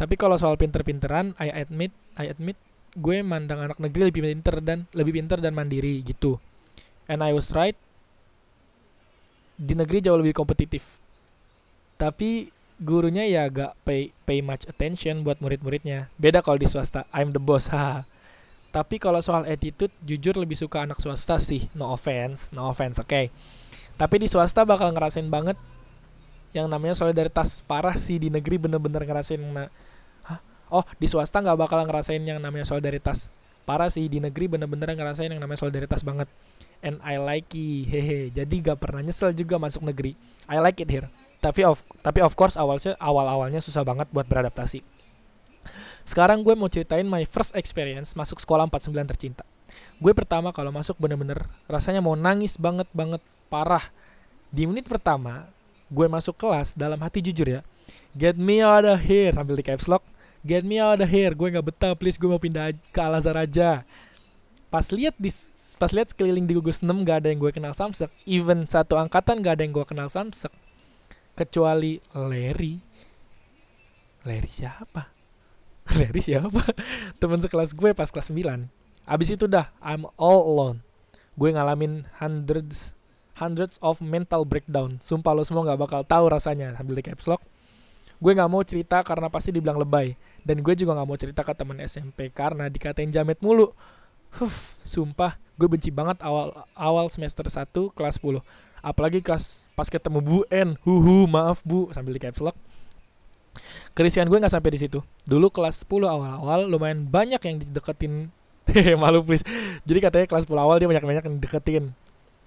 [0.00, 2.56] tapi kalau soal pinter-pinteran I admit I admit
[2.96, 6.40] gue mandang anak negeri lebih pinter dan lebih pinter dan mandiri gitu.
[7.04, 7.76] And I was right
[9.60, 10.80] di negeri jauh lebih kompetitif.
[12.00, 12.48] Tapi
[12.80, 16.08] gurunya ya agak pay pay much attention buat murid-muridnya.
[16.16, 18.08] Beda kalau di swasta I'm the boss ha
[18.70, 21.68] tapi kalau soal attitude jujur lebih suka anak swasta sih.
[21.76, 23.12] No offense no offense oke.
[23.12, 23.28] Okay.
[24.00, 25.60] tapi di swasta bakal ngerasain banget
[26.56, 29.38] yang namanya solidaritas parah sih di negeri bener-bener ngerasain
[30.72, 33.28] oh di swasta nggak bakal ngerasain yang namanya solidaritas
[33.64, 36.28] parah sih di negeri bener-bener ngerasain yang namanya solidaritas banget.
[36.80, 38.32] And I like it hehe.
[38.32, 40.16] Jadi gak pernah nyesel juga masuk negeri.
[40.48, 41.08] I like it here.
[41.40, 44.80] Tapi of tapi of course awalnya awal awalnya susah banget buat beradaptasi.
[46.08, 49.44] Sekarang gue mau ceritain my first experience masuk sekolah 49 tercinta.
[50.00, 53.20] Gue pertama kalau masuk bener-bener rasanya mau nangis banget banget
[53.52, 53.92] parah.
[54.48, 55.48] Di menit pertama
[55.90, 57.60] gue masuk kelas dalam hati jujur ya
[58.14, 60.06] get me out of here sambil di caps lock
[60.46, 61.32] get me out of here.
[61.32, 62.16] Gue nggak betah please.
[62.16, 63.84] Gue mau pindah ke Al Azhar aja.
[64.70, 65.32] Pas lihat di
[65.80, 68.12] pas lihat sekeliling di gugus 6 gak ada yang gue kenal samsek.
[68.28, 70.52] Even satu angkatan gak ada yang gue kenal samsek.
[71.32, 72.76] Kecuali Larry.
[74.28, 75.08] Larry siapa?
[75.96, 76.76] Larry siapa?
[77.16, 80.86] Teman sekelas gue pas kelas 9 abis itu dah I'm all alone.
[81.34, 82.94] Gue ngalamin hundreds
[83.42, 85.02] hundreds of mental breakdown.
[85.02, 86.78] Sumpah lo semua nggak bakal tahu rasanya.
[86.78, 87.42] Sambil di caps lock.
[88.20, 90.14] Gue nggak mau cerita karena pasti dibilang lebay.
[90.44, 93.72] Dan gue juga nggak mau cerita ke teman SMP karena dikatain jamet mulu.
[94.38, 98.38] Huff, sumpah, gue benci banget awal awal semester 1 kelas 10.
[98.80, 100.78] Apalagi kelas pas ketemu Bu N.
[100.86, 102.54] Huhu, maaf Bu, sambil di caps lock.
[103.96, 105.02] Kerisian gue nggak sampai di situ.
[105.26, 108.30] Dulu kelas 10 awal-awal lumayan banyak yang dideketin.
[109.02, 109.42] Malu please.
[109.82, 111.84] Jadi katanya kelas 10 awal dia banyak-banyak yang deketin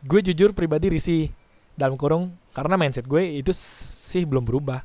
[0.04, 1.32] gue jujur pribadi risih
[1.80, 4.84] dalam kurung karena mindset gue itu sih belum berubah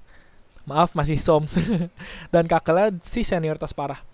[0.68, 1.56] maaf masih soms.
[2.32, 4.04] Dan kakaknya sih senioritas parah.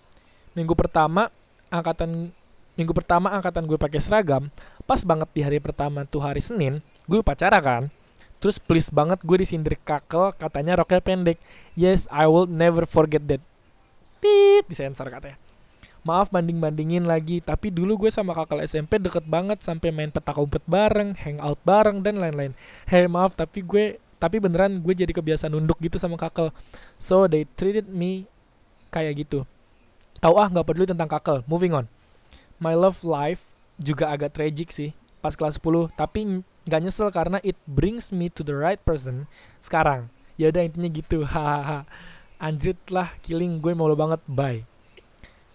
[0.55, 1.27] Minggu pertama
[1.67, 2.31] angkatan
[2.79, 4.51] minggu pertama angkatan gue pakai seragam
[4.83, 6.79] pas banget di hari pertama tuh hari Senin
[7.11, 7.91] gue pacara kan.
[8.39, 11.39] Terus please banget gue disindir kakel katanya roknya pendek.
[11.75, 13.43] Yes I will never forget that.
[14.23, 15.39] Tit disensor katanya.
[16.05, 20.37] Maaf banding bandingin lagi tapi dulu gue sama kakak SMP deket banget sampai main petak
[20.37, 22.53] umpet bareng hangout bareng dan lain-lain.
[22.85, 26.55] Hei maaf tapi gue tapi beneran gue jadi kebiasaan nunduk gitu sama kakak
[26.95, 28.27] so they treated me
[28.89, 29.43] kayak gitu.
[30.23, 31.85] Tahu ah nggak peduli tentang kakak moving on.
[32.57, 33.43] My love life
[33.75, 38.41] juga agak tragic sih pas kelas 10 tapi nggak nyesel karena it brings me to
[38.41, 39.27] the right person
[39.59, 40.07] sekarang.
[40.39, 41.23] Ya udah intinya gitu.
[41.31, 41.83] Hahaha.
[42.39, 44.19] Anjrit lah killing gue mau banget.
[44.27, 44.67] Bye.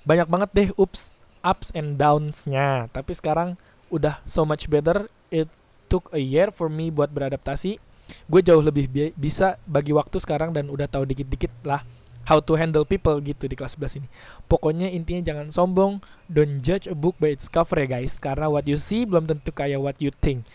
[0.04, 2.88] Banyak banget deh ups ups and downs-nya.
[2.92, 3.56] Tapi sekarang
[3.88, 5.08] udah so much better.
[5.32, 5.48] It
[5.90, 7.82] took a year for me buat beradaptasi
[8.28, 11.82] gue jauh lebih bi bisa bagi waktu sekarang dan udah tahu dikit-dikit lah
[12.28, 14.08] how to handle people gitu di kelas 11 ini
[14.46, 18.68] pokoknya intinya jangan sombong don't judge a book by its cover ya guys karena what
[18.68, 20.46] you see belum tentu kayak what you think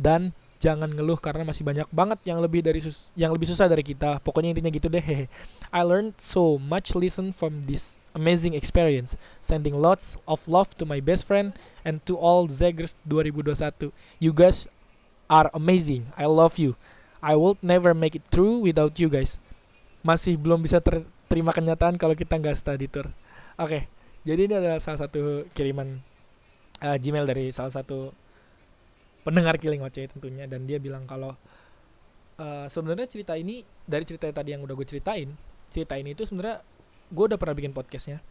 [0.00, 3.80] dan jangan ngeluh karena masih banyak banget yang lebih dari sus yang lebih susah dari
[3.80, 5.24] kita pokoknya intinya gitu deh hehe
[5.72, 9.16] I learned so much lesson from this amazing experience.
[9.40, 11.52] Sending lots of love to my best friend
[11.84, 13.92] and to all Zaggers 2021.
[14.18, 14.66] You guys
[15.28, 16.12] are amazing.
[16.16, 16.76] I love you.
[17.20, 19.36] I will never make it through without you guys.
[20.00, 23.06] Masih belum bisa ter terima kenyataan kalau kita nggak study tour.
[23.60, 23.82] Oke, okay,
[24.24, 26.00] jadi ini adalah salah satu kiriman
[26.80, 28.10] uh, Gmail dari salah satu
[29.20, 31.36] pendengar Killing Oce tentunya dan dia bilang kalau
[32.40, 35.28] uh, sebenarnya cerita ini dari cerita tadi yang udah gue ceritain,
[35.68, 36.64] cerita ini itu sebenarnya
[37.12, 38.24] gue udah pernah bikin podcastnya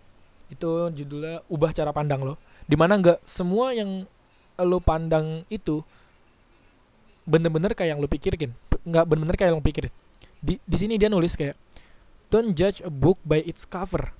[0.50, 4.10] itu judulnya ubah cara pandang lo di mana nggak semua yang
[4.58, 5.86] lo pandang itu
[7.30, 8.50] bener-bener kayak yang lo pikirin
[8.90, 9.94] nggak bener-bener kayak lo pikirin.
[10.42, 11.56] Di di sini dia nulis kayak
[12.34, 14.14] don't judge a book by its cover.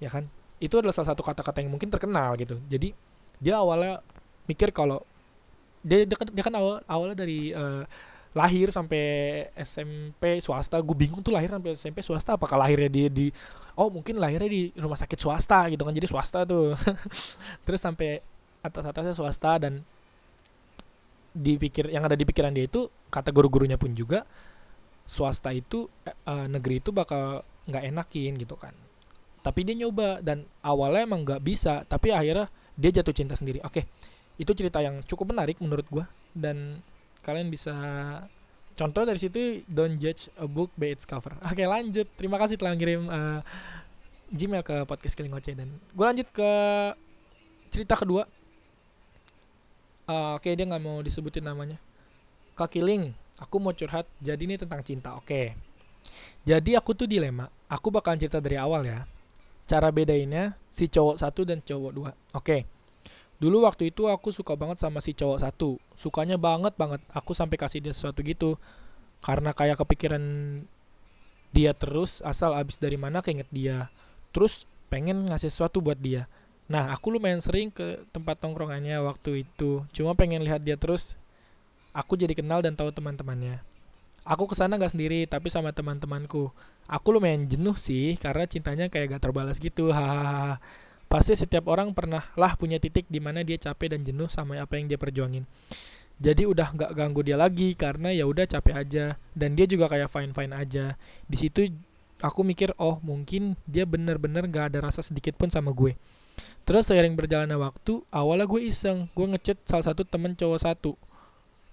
[0.00, 0.28] Ya kan?
[0.60, 2.60] Itu adalah salah satu kata-kata yang mungkin terkenal gitu.
[2.68, 2.92] Jadi
[3.40, 4.00] dia awalnya
[4.48, 5.04] mikir kalau
[5.84, 7.84] dia dia kan, dia kan awal awalnya dari uh,
[8.36, 9.04] lahir sampai
[9.56, 10.76] SMP swasta.
[10.84, 13.26] Gue bingung tuh lahir sampai SMP swasta apakah lahirnya di di
[13.76, 15.92] oh mungkin lahirnya di rumah sakit swasta gitu kan.
[15.96, 16.76] Jadi swasta tuh.
[17.64, 18.20] Terus sampai
[18.60, 19.80] atas atasnya swasta dan
[21.36, 24.24] dipikir yang ada di pikiran dia itu kata guru-gurunya pun juga
[25.04, 28.72] swasta itu uh, negeri itu bakal nggak enakin gitu kan.
[29.44, 33.60] Tapi dia nyoba dan awalnya emang nggak bisa tapi akhirnya dia jatuh cinta sendiri.
[33.62, 33.84] Oke
[34.36, 36.04] itu cerita yang cukup menarik menurut gue
[36.36, 36.80] dan
[37.24, 37.72] kalian bisa
[38.76, 41.32] contoh dari situ don't judge a book by its cover.
[41.52, 42.08] Oke lanjut.
[42.16, 43.40] Terima kasih telah ngirim uh,
[44.32, 46.50] Gmail ke podcast Killing dan gue lanjut ke
[47.70, 48.26] cerita kedua
[50.08, 51.78] uh, oke dia nggak mau disebutin namanya
[52.58, 55.54] Kak Killing aku mau curhat jadi ini tentang cinta oke
[56.46, 59.04] jadi aku tuh dilema aku bakalan cerita dari awal ya
[59.66, 62.76] cara bedainnya si cowok satu dan cowok dua oke
[63.36, 65.76] Dulu waktu itu aku suka banget sama si cowok satu.
[65.96, 67.04] Sukanya banget banget.
[67.12, 68.56] Aku sampai kasih dia sesuatu gitu.
[69.20, 70.24] Karena kayak kepikiran
[71.52, 73.92] dia terus asal abis dari mana keinget dia.
[74.32, 76.24] Terus pengen ngasih sesuatu buat dia.
[76.66, 79.86] Nah, aku lumayan sering ke tempat tongkrongannya waktu itu.
[79.94, 81.14] Cuma pengen lihat dia terus.
[81.94, 83.62] Aku jadi kenal dan tahu teman-temannya.
[84.26, 86.50] Aku ke sana gak sendiri, tapi sama teman-temanku.
[86.90, 89.94] Aku lumayan jenuh sih, karena cintanya kayak gak terbalas gitu.
[89.94, 90.58] Hahaha.
[91.06, 94.74] Pasti setiap orang pernah lah punya titik di mana dia capek dan jenuh sama apa
[94.74, 95.46] yang dia perjuangin.
[96.18, 99.04] Jadi udah gak ganggu dia lagi karena ya udah capek aja
[99.36, 100.98] dan dia juga kayak fine fine aja.
[101.30, 101.70] Di situ
[102.18, 105.94] aku mikir oh mungkin dia bener-bener gak ada rasa sedikit pun sama gue.
[106.66, 110.98] Terus seiring berjalannya waktu, awalnya gue iseng, gue ngechat salah satu temen cowok satu.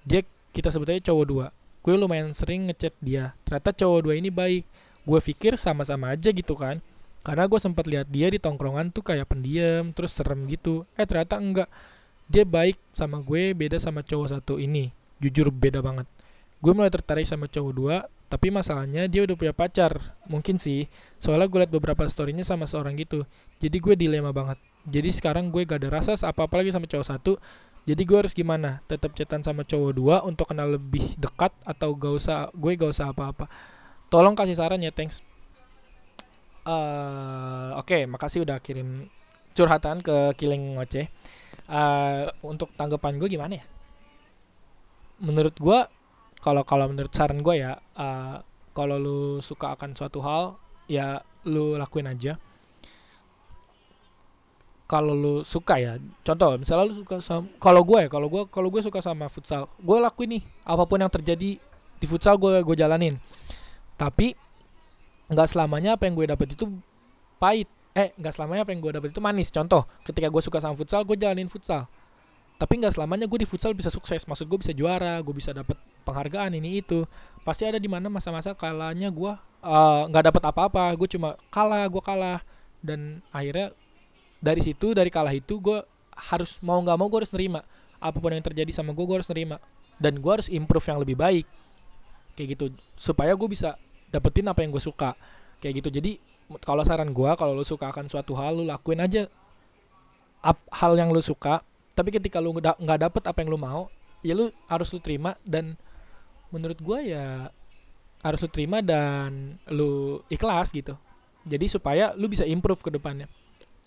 [0.05, 0.21] Dia
[0.53, 1.47] kita sebutnya cowok dua.
[1.81, 3.33] Gue lumayan sering ngechat dia.
[3.43, 4.63] Ternyata cowok dua ini baik.
[5.03, 6.79] Gue pikir sama-sama aja gitu kan.
[7.23, 10.87] Karena gue sempat lihat dia di tongkrongan tuh kayak pendiam terus serem gitu.
[10.95, 11.67] Eh ternyata enggak.
[12.29, 14.93] Dia baik sama gue beda sama cowok satu ini.
[15.19, 16.07] Jujur beda banget.
[16.63, 20.17] Gue mulai tertarik sama cowok dua tapi masalahnya dia udah punya pacar.
[20.25, 20.89] Mungkin sih.
[21.21, 23.29] Soalnya gue liat beberapa storynya sama seorang gitu.
[23.61, 24.57] Jadi gue dilema banget.
[24.89, 27.37] Jadi sekarang gue gak ada rasa apa-apa lagi sama cowok satu.
[27.85, 28.81] Jadi gue harus gimana?
[28.89, 33.13] Tetap cetan sama cowok dua untuk kenal lebih dekat atau gak usah gue gak usah
[33.13, 33.45] apa-apa?
[34.09, 35.21] Tolong kasih saran ya thanks.
[36.65, 39.13] Uh, oke okay, makasih udah kirim
[39.53, 41.11] curhatan ke Killing Ngoce
[41.67, 43.65] uh, untuk tanggapan gue gimana ya?
[45.21, 45.79] Menurut gue
[46.43, 48.43] kalau kalau menurut saran gue ya uh,
[48.75, 50.59] kalau lu suka akan suatu hal
[50.91, 52.35] ya lu lakuin aja.
[54.83, 55.95] Kalau lu suka ya
[56.27, 59.71] contoh misalnya lu suka sama kalau gue ya kalau gue kalau gue suka sama futsal
[59.79, 61.55] gue lakuin nih apa pun yang terjadi
[61.97, 63.15] di futsal gue gue jalanin.
[63.95, 64.35] Tapi
[65.31, 66.67] nggak selamanya apa yang gue dapet itu
[67.39, 67.71] pahit.
[67.95, 69.47] Eh nggak selamanya apa yang gue dapet itu manis.
[69.47, 71.87] Contoh ketika gue suka sama futsal gue jalanin futsal.
[72.59, 74.27] Tapi nggak selamanya gue di futsal bisa sukses.
[74.27, 77.07] Maksud gue bisa juara gue bisa dapet penghargaan ini itu
[77.43, 79.31] pasti ada di mana masa-masa kalanya gue
[79.63, 82.39] uh, nggak uh, dapet apa-apa gue cuma kalah gue kalah.
[82.83, 83.71] Dan akhirnya
[84.43, 85.79] dari situ dari kalah itu gue
[86.13, 87.63] harus mau nggak mau gue harus nerima.
[88.03, 89.57] Apa pun yang terjadi sama gue gue harus nerima.
[89.95, 91.47] Dan gue harus improve yang lebih baik.
[92.35, 92.65] Kayak gitu.
[92.99, 93.79] Supaya gue bisa
[94.11, 95.15] dapetin apa yang gue suka.
[95.63, 95.89] Kayak gitu.
[95.99, 96.11] Jadi
[96.59, 99.31] kalau saran gue kalau lu suka akan suatu hal lu lakuin aja
[100.43, 101.63] ap, hal yang lu suka.
[101.95, 103.87] Tapi ketika lu nggak dapet apa yang lu mau
[104.23, 105.75] ya lu harus lu terima dan
[106.53, 107.49] menurut gue ya
[108.21, 110.93] harus lu terima dan lu ikhlas gitu.
[111.43, 113.25] Jadi supaya lu bisa improve ke depannya.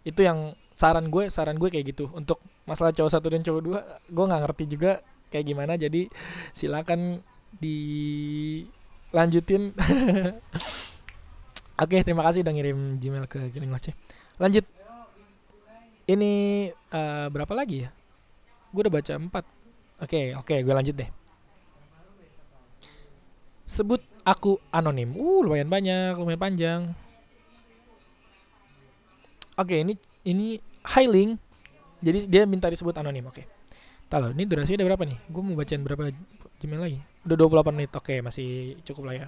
[0.02, 2.10] Itu yang saran gue saran gue kayak gitu.
[2.10, 4.98] Untuk masalah cowok satu dan cowok dua gue nggak ngerti juga
[5.30, 5.78] kayak gimana.
[5.78, 6.10] Jadi
[6.52, 7.22] silakan
[7.62, 9.72] dilanjutin.
[11.86, 13.92] Oke terima kasih udah ngirim gmail ke Giling Ngoceh
[14.40, 14.64] lanjut.
[16.06, 16.32] Ini
[16.94, 17.92] uh, berapa lagi ya?
[18.72, 19.44] Gue udah baca empat.
[20.00, 21.08] Oke oke gue lanjut deh
[23.76, 26.80] sebut aku anonim uh lumayan banyak lumayan panjang
[29.56, 29.94] Oke, okay, ini
[30.28, 30.46] ini
[30.84, 31.40] Highling.
[32.04, 33.24] Jadi dia minta disebut anonim.
[33.24, 33.40] Oke.
[33.40, 33.44] Okay.
[34.12, 35.18] Tahu ini durasinya udah berapa nih?
[35.32, 36.12] Gue mau bacain berapa
[36.60, 36.98] Gmail lagi?
[37.24, 37.90] Udah 28 menit.
[37.96, 39.26] Oke, okay, masih cukup lah ya.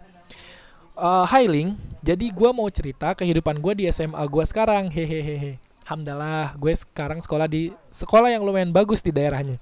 [0.93, 4.93] Uh, Highling, jadi gue mau cerita kehidupan gue di SMA gue sekarang.
[4.93, 5.57] Hehehe.
[5.89, 9.57] Alhamdulillah, gue sekarang sekolah di sekolah yang lumayan bagus di daerahnya.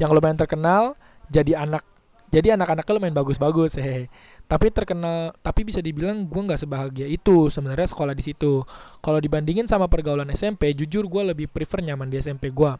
[0.00, 0.96] Yang lumayan terkenal,
[1.28, 1.84] jadi anak
[2.28, 4.12] jadi anak-anaknya lumayan bagus-bagus hehe
[4.48, 8.64] tapi terkenal tapi bisa dibilang gue nggak sebahagia itu sebenarnya sekolah di situ.
[9.04, 12.72] Kalau dibandingin sama pergaulan SMP jujur gue lebih prefer nyaman di SMP gue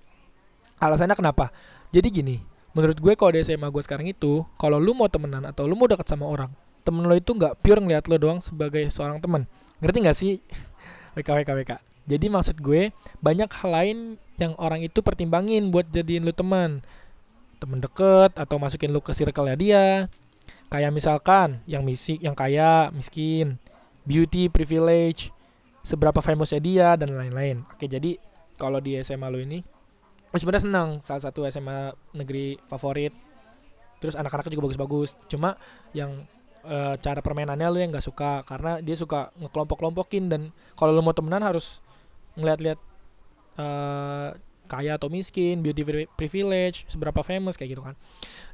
[0.80, 1.52] alasannya kenapa?
[1.92, 2.36] Jadi gini
[2.76, 5.88] menurut gue kalau di SMA gue sekarang itu kalau lu mau temenan atau lu mau
[5.88, 6.52] dekat sama orang
[6.86, 9.44] temen lo itu nggak pure ngeliat lo doang sebagai seorang teman
[9.82, 10.32] ngerti nggak sih?
[11.16, 11.72] WK WK WK
[12.08, 13.98] jadi maksud gue banyak hal lain
[14.40, 16.80] yang orang itu pertimbangin buat jadiin lu teman
[17.58, 19.86] temen deket atau masukin lu ke circle-nya dia.
[20.68, 23.58] Kayak misalkan yang misik yang kaya miskin
[24.04, 25.32] beauty privilege
[25.84, 27.64] seberapa famousnya dia dan lain-lain.
[27.72, 28.16] Oke jadi
[28.56, 29.60] kalau di SMA lu ini
[30.28, 33.12] lu sebenarnya senang salah satu SMA negeri favorit.
[33.98, 35.16] Terus anak-anaknya juga bagus-bagus.
[35.26, 35.56] Cuma
[35.96, 36.28] yang
[36.62, 40.42] e, cara permainannya lu yang nggak suka karena dia suka ngekelompok-kelompokin dan
[40.76, 41.80] kalau lu mau temenan harus
[42.38, 42.78] ngeliat-liat
[43.58, 44.30] uh,
[44.68, 47.96] kaya atau miskin, beauty privilege, seberapa famous kayak gitu kan.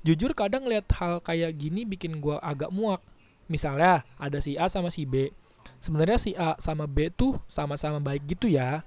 [0.07, 3.03] Jujur kadang lihat hal kayak gini bikin gue agak muak.
[3.51, 5.35] Misalnya ada si A sama si B.
[5.83, 8.87] Sebenarnya si A sama B tuh sama-sama baik gitu ya.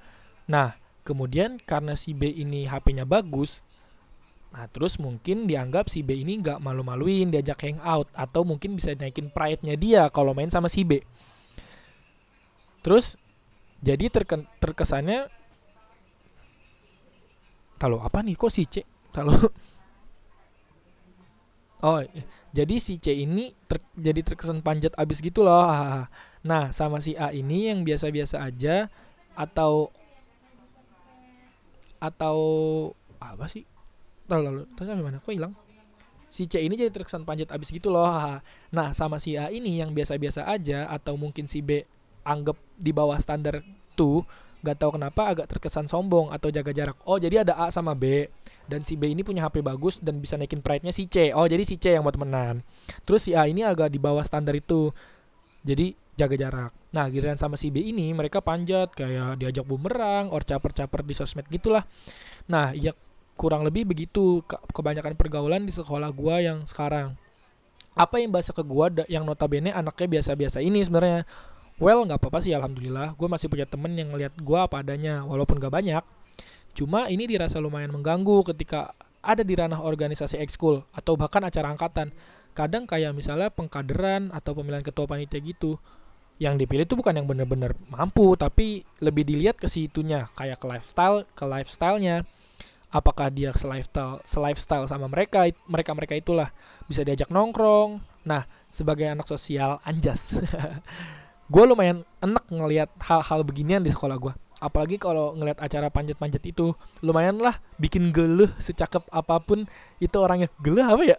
[0.50, 3.62] Nah, kemudian karena si B ini HP-nya bagus,
[4.48, 9.30] nah terus mungkin dianggap si B ini nggak malu-maluin diajak hangout atau mungkin bisa naikin
[9.30, 11.04] pride-nya dia kalau main sama si B.
[12.82, 13.20] Terus
[13.84, 14.10] jadi
[14.58, 15.30] terkesannya
[17.78, 18.82] Tahu apa nih kok si C?
[19.14, 19.32] Tahu
[21.86, 22.02] Oh,
[22.58, 25.62] jadi si C ini ter, jadi terkesan panjat abis gitu loh.
[26.42, 28.90] Nah, sama si A ini yang biasa-biasa aja
[29.38, 29.94] atau
[32.02, 32.38] atau
[33.22, 33.62] apa sih?
[34.26, 35.22] Lalu, terus mana?
[35.22, 35.54] Kok hilang?
[36.28, 38.08] si C ini jadi terkesan panjat abis gitu loh
[38.70, 41.82] nah sama si A ini yang biasa-biasa aja atau mungkin si B
[42.28, 43.64] anggap di bawah standar
[43.96, 44.28] tuh
[44.66, 48.26] gak tahu kenapa agak terkesan sombong atau jaga jarak oh jadi ada A sama B
[48.66, 51.64] dan si B ini punya HP bagus dan bisa naikin pride-nya si C oh jadi
[51.64, 52.66] si C yang mau temenan
[53.06, 54.90] terus si A ini agak di bawah standar itu
[55.68, 56.72] jadi jaga jarak.
[56.92, 61.46] Nah, giliran sama si B ini mereka panjat kayak diajak bumerang, or caper-caper di sosmed
[61.48, 61.86] gitulah.
[62.50, 62.98] Nah, ya
[63.38, 64.42] kurang lebih begitu
[64.74, 67.14] kebanyakan pergaulan di sekolah gua yang sekarang.
[67.94, 71.30] Apa yang bahasa ke gua yang notabene anaknya biasa-biasa ini sebenarnya.
[71.78, 73.14] Well, nggak apa-apa sih alhamdulillah.
[73.14, 76.02] Gue masih punya temen yang ngeliat gua apa adanya walaupun gak banyak.
[76.74, 82.10] Cuma ini dirasa lumayan mengganggu ketika ada di ranah organisasi ekskul atau bahkan acara angkatan.
[82.58, 85.78] Kadang kayak misalnya pengkaderan atau pemilihan ketua panitia gitu
[86.38, 91.26] yang dipilih itu bukan yang benar-benar mampu tapi lebih dilihat ke situnya kayak ke lifestyle
[91.34, 92.30] ke lifestylenya
[92.94, 96.54] apakah dia se lifestyle se lifestyle sama mereka mereka mereka itulah
[96.86, 100.38] bisa diajak nongkrong nah sebagai anak sosial anjas
[101.48, 106.74] gue lumayan enak ngelihat hal-hal beginian di sekolah gue apalagi kalau ngelihat acara panjat-panjat itu
[107.06, 109.70] lumayan lah bikin geluh secakep apa pun
[110.02, 111.18] itu orangnya geluh apa ya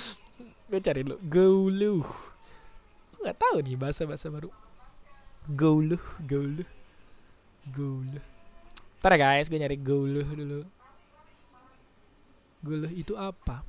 [0.70, 2.06] gue cari dulu geluh
[3.20, 4.48] nggak tahu nih bahasa bahasa baru
[5.50, 6.68] gauluh gauluh
[7.68, 8.24] gauluh
[9.00, 10.60] Ntar ya guys, gue nyari gauluh dulu.
[12.60, 13.64] Gauluh itu apa?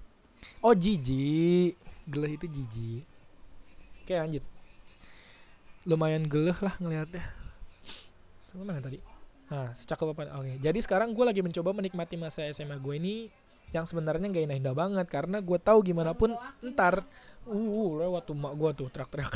[0.59, 1.71] Oh jiji.
[2.03, 3.07] Geluh itu jiji.
[4.03, 4.43] Oke lanjut.
[5.87, 7.25] Lumayan geluh lah ngelihatnya.
[8.51, 9.01] Sama mana tadi?
[9.51, 10.31] Nah, secakap apa?
[10.39, 10.61] Oke.
[10.61, 13.15] Jadi sekarang gue lagi mencoba menikmati masa SMA gue ini
[13.71, 17.07] yang sebenarnya gak indah-indah banget karena gue tahu gimana pun ntar
[17.47, 19.31] uh lewat tuh mak gue tuh teriak-teriak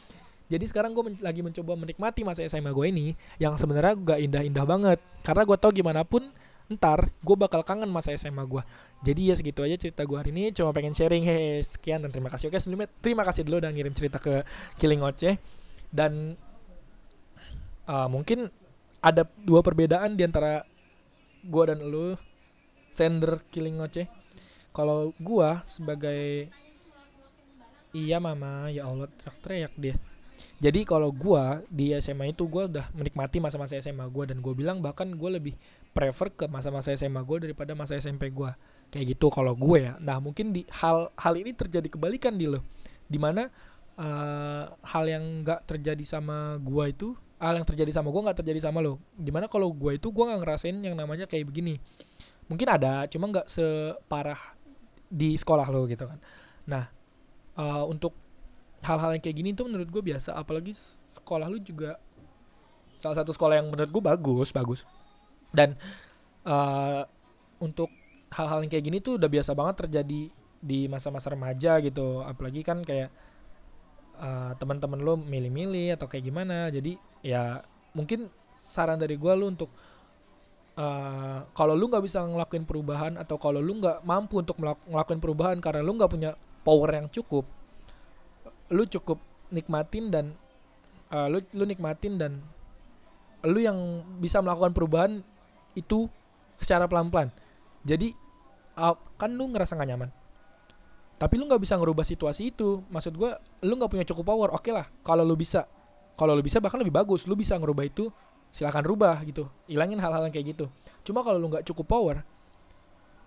[0.52, 4.64] jadi sekarang gue men lagi mencoba menikmati masa SMA gue ini yang sebenarnya gak indah-indah
[4.64, 6.24] banget karena gue tahu gimana pun
[6.64, 8.64] ntar gue bakal kangen masa SMA gue
[9.04, 12.32] jadi ya segitu aja cerita gue hari ini cuma pengen sharing hehe sekian dan terima
[12.32, 14.40] kasih oke sebelumnya terima kasih dulu udah ngirim cerita ke
[14.80, 15.36] Killing Oce
[15.94, 16.34] dan
[17.86, 18.50] uh, mungkin
[18.98, 20.66] ada dua perbedaan di antara
[21.46, 22.18] gue dan lu.
[22.94, 24.06] Sender Killing Oce.
[24.70, 26.46] Kalau gue sebagai
[27.90, 29.94] iya mama ya Allah teriak-teriak dia.
[30.62, 34.78] Jadi kalau gue di SMA itu gue udah menikmati masa-masa SMA gue dan gue bilang
[34.78, 35.54] bahkan gue lebih
[35.90, 38.50] prefer ke masa-masa SMA gue daripada masa SMP gue
[38.94, 39.98] kayak gitu kalau gue ya.
[39.98, 42.62] Nah mungkin di hal hal ini terjadi kebalikan di lo
[43.10, 43.50] di mana
[43.98, 48.60] uh, hal yang nggak terjadi sama gue itu hal yang terjadi sama gue nggak terjadi
[48.70, 49.02] sama lo.
[49.14, 51.76] Di mana kalau gue itu gue nggak ngerasain yang namanya kayak begini?
[52.48, 54.56] Mungkin ada cuma nggak separah
[55.10, 56.18] di sekolah lo gitu kan.
[56.64, 56.84] Nah
[57.60, 58.16] uh, untuk
[58.84, 60.36] hal-hal yang kayak gini tuh menurut gue biasa.
[60.36, 60.72] Apalagi
[61.12, 62.00] sekolah lu juga
[62.96, 64.80] salah satu sekolah yang menurut gue bagus bagus.
[65.52, 65.76] Dan
[66.48, 67.04] uh,
[67.60, 67.92] untuk
[68.34, 70.22] hal-hal yang kayak gini tuh udah biasa banget terjadi
[70.64, 72.24] di masa-masa remaja gitu.
[72.24, 73.12] Apalagi kan kayak
[74.18, 76.68] uh, teman-teman lo milih-milih atau kayak gimana.
[76.70, 77.62] Jadi ya
[77.94, 78.28] mungkin
[78.60, 79.70] saran dari gue lu untuk
[80.78, 85.56] uh, kalau lu nggak bisa ngelakuin perubahan atau kalau lu nggak mampu untuk ngelakuin perubahan
[85.62, 87.44] karena lu nggak punya power yang cukup
[88.72, 89.20] lu cukup
[89.52, 90.26] nikmatin dan
[91.12, 92.40] uh, lu lu nikmatin dan
[93.44, 93.76] lu yang
[94.18, 95.12] bisa melakukan perubahan
[95.76, 96.08] itu
[96.56, 97.28] secara pelan-pelan.
[97.84, 98.16] Jadi
[98.80, 100.10] uh, kan lu ngerasa gak nyaman
[101.14, 102.82] tapi lu nggak bisa ngerubah situasi itu.
[102.90, 103.30] Maksud gue
[103.62, 104.86] lu nggak punya cukup power oke okay lah.
[105.06, 105.64] Kalau lu bisa.
[106.14, 107.26] Kalau lu bisa bahkan lebih bagus.
[107.26, 108.10] Lu bisa ngerubah itu
[108.50, 109.46] silahkan rubah gitu.
[109.70, 110.66] Hilangin hal-hal yang kayak gitu.
[111.06, 112.16] Cuma kalau lu nggak cukup power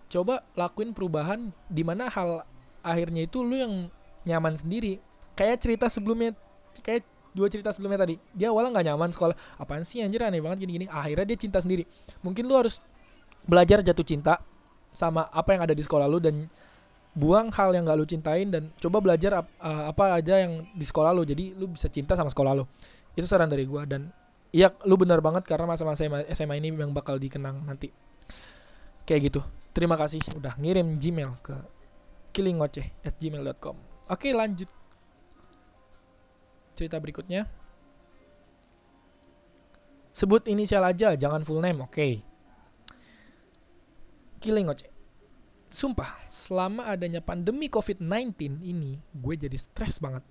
[0.08, 2.48] coba lakuin perubahan di mana hal
[2.80, 3.74] akhirnya itu lu yang
[4.24, 5.00] nyaman sendiri.
[5.38, 6.34] Kayak cerita sebelumnya
[6.82, 7.04] kayak
[7.36, 8.16] dua cerita sebelumnya tadi.
[8.34, 9.36] Dia awalnya nggak nyaman sekolah.
[9.60, 10.88] Apaan sih anjir aneh banget gini-gini.
[10.88, 11.84] Akhirnya dia cinta sendiri.
[12.24, 12.80] Mungkin lu harus
[13.48, 14.40] belajar jatuh cinta
[14.92, 16.50] sama apa yang ada di sekolah lu dan
[17.18, 20.86] buang hal yang gak lu cintain dan coba belajar ap, uh, apa aja yang di
[20.86, 21.26] sekolah lu.
[21.26, 22.70] Jadi lu bisa cinta sama sekolah lu.
[23.18, 24.14] Itu saran dari gua dan
[24.54, 26.06] iya lu benar banget karena masa-masa
[26.38, 27.90] SMA ini memang bakal dikenang nanti.
[29.10, 29.42] Kayak gitu.
[29.74, 30.22] Terima kasih.
[30.38, 31.58] Udah ngirim Gmail ke
[32.38, 33.74] killingoceh at gmail.com
[34.14, 34.70] Oke lanjut.
[36.78, 37.50] Cerita berikutnya.
[40.14, 41.94] Sebut inisial aja, jangan full name, oke.
[41.94, 42.22] Okay.
[44.42, 44.70] Killing
[45.68, 50.24] Sumpah, selama adanya pandemi COVID-19 ini Gue jadi stres banget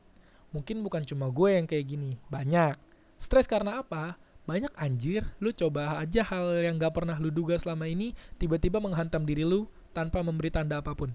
[0.51, 2.81] Mungkin bukan cuma gue yang kayak gini Banyak
[3.21, 4.17] Stres karena apa?
[4.49, 9.29] Banyak anjir, lu coba aja hal yang gak pernah lu duga selama ini Tiba-tiba menghantam
[9.29, 11.13] diri lu tanpa memberi tanda apa pun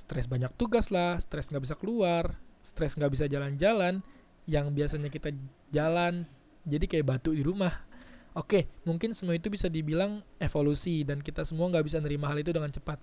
[0.00, 4.00] stres banyak tugas lah, stres nggak bisa keluar, stres nggak bisa jalan-jalan,
[4.48, 5.28] yang biasanya kita
[5.68, 6.24] jalan
[6.64, 7.84] jadi kayak batu di rumah.
[8.32, 12.54] Oke, mungkin semua itu bisa dibilang evolusi dan kita semua nggak bisa nerima hal itu
[12.54, 12.96] dengan cepat.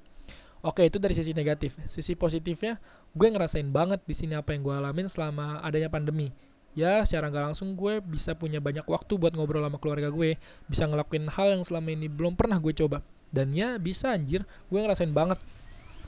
[0.65, 1.77] Oke, itu dari sisi negatif.
[1.85, 2.81] Sisi positifnya,
[3.13, 6.33] gue ngerasain banget di sini apa yang gue alamin selama adanya pandemi.
[6.73, 10.85] Ya, secara nggak langsung gue bisa punya banyak waktu buat ngobrol sama keluarga gue, bisa
[10.85, 13.05] ngelakuin hal yang selama ini belum pernah gue coba.
[13.29, 15.37] Dan ya bisa anjir, gue ngerasain banget.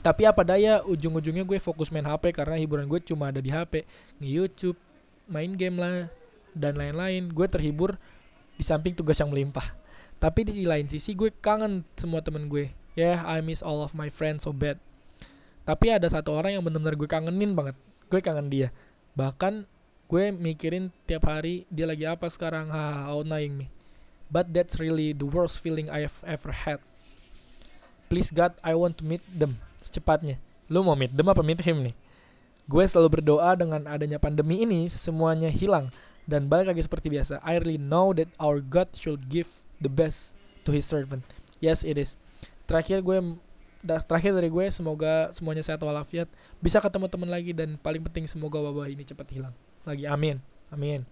[0.02, 3.86] Tapi apa daya, ujung-ujungnya gue fokus main HP karena hiburan gue cuma ada di HP.
[4.18, 4.78] Nge-YouTube,
[5.30, 6.10] main game lah,
[6.56, 7.30] dan lain-lain.
[7.30, 7.94] Gue terhibur
[8.58, 9.78] di samping tugas yang melimpah.
[10.18, 14.10] Tapi di lain sisi gue kangen semua temen gue Yeah, I miss all of my
[14.10, 14.82] friends so bad.
[15.62, 17.76] Tapi ada satu orang yang benar-benar gue kangenin banget.
[18.10, 18.74] Gue kangen dia.
[19.14, 19.66] Bahkan
[20.10, 22.70] gue mikirin tiap hari dia lagi apa sekarang.
[22.74, 23.66] Ha, how annoying me.
[24.30, 26.82] But that's really the worst feeling I've ever had.
[28.10, 30.42] Please God, I want to meet them secepatnya.
[30.66, 31.94] Lu mau meet them apa meet him nih?
[32.66, 35.90] Gue selalu berdoa dengan adanya pandemi ini semuanya hilang
[36.30, 37.42] dan balik lagi seperti biasa.
[37.42, 40.30] I really know that our God should give the best
[40.62, 41.26] to his servant.
[41.58, 42.14] Yes, it is
[42.70, 43.18] terakhir gue
[43.82, 46.30] terakhir dari gue semoga semuanya sehat walafiat
[46.62, 50.06] bisa ketemu teman lagi dan paling penting semoga wabah ini cepat hilang lagi.
[50.06, 50.38] Amin
[50.70, 51.02] amin.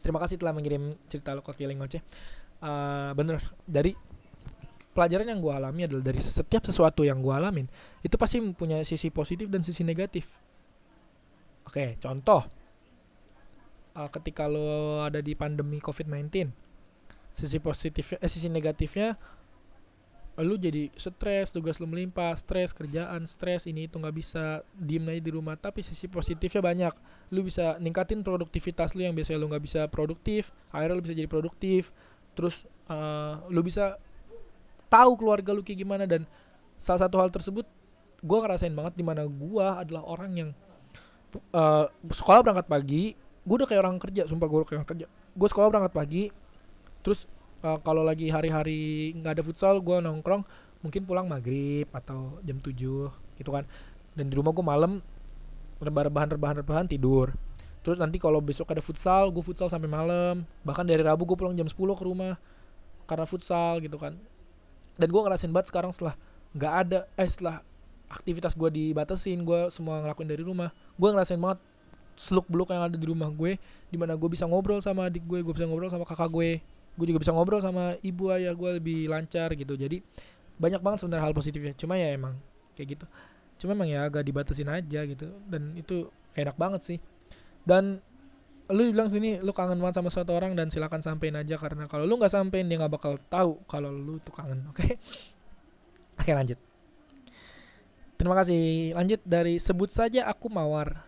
[0.00, 2.00] Terima kasih telah mengirim cerita lo ke Killing Oce.
[2.58, 3.92] Uh, bener dari
[4.96, 7.70] pelajaran yang gue alami adalah dari setiap sesuatu yang gue alamin
[8.02, 10.26] itu pasti punya sisi positif dan sisi negatif.
[11.68, 12.48] Oke contoh
[13.98, 16.48] uh, ketika lo ada di pandemi COVID-19
[17.34, 19.14] sisi positif eh sisi negatifnya
[20.38, 25.22] lu jadi stres tugas lu melimpah stres kerjaan stres ini itu nggak bisa diem aja
[25.22, 25.58] di rumah.
[25.58, 26.94] Tapi sisi positifnya banyak.
[27.34, 31.30] Lu bisa ningkatin produktivitas lu yang biasanya lu nggak bisa produktif akhirnya lu bisa jadi
[31.30, 31.90] produktif.
[32.38, 33.98] Terus uh, lu bisa
[34.86, 36.04] tahu keluarga lu kayak gimana.
[36.06, 36.22] Dan
[36.78, 37.66] salah satu hal tersebut
[38.18, 40.50] gue ngerasain banget di mana gue adalah orang yang
[41.54, 44.30] uh, sekolah berangkat pagi gue udah kayak orang kerja.
[44.30, 45.06] Sumpah gue kayak orang kerja.
[45.34, 46.24] Gue sekolah berangkat pagi
[47.02, 47.26] terus
[47.62, 50.42] uh, kalau lagi hari-hari nggak ada futsal gue nongkrong
[50.82, 52.70] mungkin pulang maghrib atau jam 7
[53.38, 53.64] gitu kan.
[54.14, 55.02] Dan di rumah gue malam
[55.78, 57.34] rebahan rebahan rebahan tidur.
[57.82, 60.46] Terus nanti kalau besok ada futsal gue futsal sampai malam.
[60.62, 62.38] Bahkan dari rabu gue pulang jam 10 ke rumah
[63.06, 64.14] karena futsal gitu kan.
[64.98, 66.14] Dan gue ngerasain banget sekarang setelah
[66.54, 67.62] nggak ada eh setelah
[68.08, 70.70] aktivitas gue dibatasin gue semua ngelakuin dari rumah.
[70.98, 71.62] Gue ngerasain banget
[72.18, 73.54] seluk beluk yang ada di rumah gue
[73.88, 76.58] di mana gue bisa ngobrol sama adik gue gue bisa ngobrol sama kakak gue
[76.98, 79.78] gue juga bisa ngobrol sama ibu ayah gue lebih lancar gitu.
[79.78, 80.02] Jadi
[80.58, 81.72] banyak banget sebenarnya hal positifnya.
[81.78, 82.34] Cuma ya emang
[82.74, 83.06] kayak gitu.
[83.62, 85.30] Cuma emang ya agak dibatasin aja gitu.
[85.46, 86.98] Dan itu enak banget sih.
[87.62, 88.02] Dan
[88.68, 91.54] lu bilang sini lu kangen banget sama suatu orang dan silakan sampein aja.
[91.54, 94.82] Karena kalau lu nggak sampein dia nggak bakal tahu kalau lu tuh kangen oke?
[94.82, 94.98] Okay?
[96.18, 96.58] oke lanjut.
[98.18, 98.98] Terima kasih.
[98.98, 101.06] Lanjut dari sebut saja aku mawar.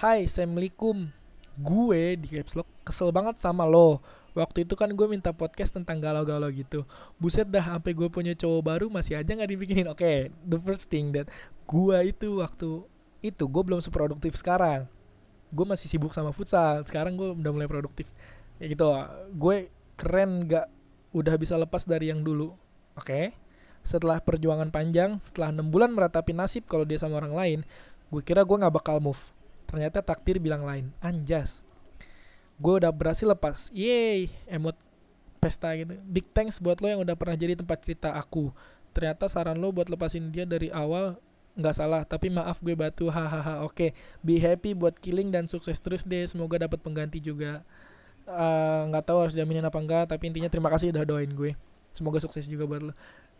[0.00, 1.12] Hai Assalamualaikum.
[1.60, 4.00] Gue di caps lock kesel banget sama lo
[4.34, 6.82] waktu itu kan gue minta podcast tentang galau-galau gitu.
[7.16, 9.88] Buset dah sampai gue punya cowok baru masih aja nggak dibikinin.
[9.88, 11.30] Oke okay, the first thing that
[11.64, 12.82] gue itu waktu
[13.24, 14.90] itu gue belum seproduktif sekarang.
[15.54, 16.82] Gue masih sibuk sama futsal.
[16.84, 18.10] Sekarang gue udah mulai produktif.
[18.58, 18.90] Ya gitu.
[19.38, 20.66] Gue keren gak
[21.14, 22.52] udah bisa lepas dari yang dulu.
[22.98, 23.26] Oke okay?
[23.84, 27.58] setelah perjuangan panjang setelah enam bulan meratapi nasib kalau dia sama orang lain
[28.14, 29.18] gue kira gue nggak bakal move.
[29.66, 30.94] Ternyata takdir bilang lain.
[31.02, 31.63] Anjas
[32.58, 33.70] gue udah berhasil lepas.
[33.74, 34.76] Yeay emot
[35.42, 35.98] pesta gitu.
[36.08, 38.54] Big thanks buat lo yang udah pernah jadi tempat cerita aku.
[38.94, 41.18] Ternyata saran lo buat lepasin dia dari awal
[41.54, 43.78] nggak salah tapi maaf gue batu hahaha oke.
[43.78, 43.90] Okay.
[44.26, 47.62] be happy buat killing dan sukses terus deh semoga dapat pengganti juga.
[48.24, 51.52] Eh, nggak uh, tahu harus jaminin apa enggak tapi intinya terima kasih udah doain gue.
[51.94, 52.92] Semoga sukses juga buat lo.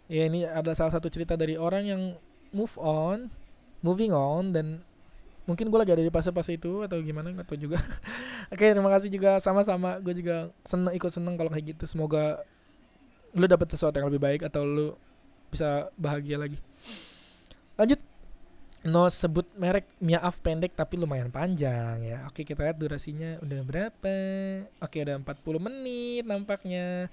[0.06, 2.02] Ya ini adalah salah satu cerita dari orang yang
[2.52, 3.32] move on
[3.80, 4.84] moving on dan
[5.44, 7.78] mungkin gue lagi ada di fase-fase itu atau gimana nggak tahu juga.
[8.52, 9.36] Oke terima kasih juga.
[9.40, 11.84] Sama-sama gue juga seneng ikut seneng kalau kayak gitu.
[11.88, 12.40] Semoga
[13.34, 14.86] lu dapat sesuatu yang lebih baik atau lu
[15.52, 16.58] bisa bahagia lagi.
[17.76, 18.00] Lanjut.
[18.84, 22.28] No sebut merek maaf pendek tapi lumayan panjang ya.
[22.28, 24.16] Oke kita lihat durasinya udah berapa.
[24.84, 27.08] Oke udah 40 menit nampaknya.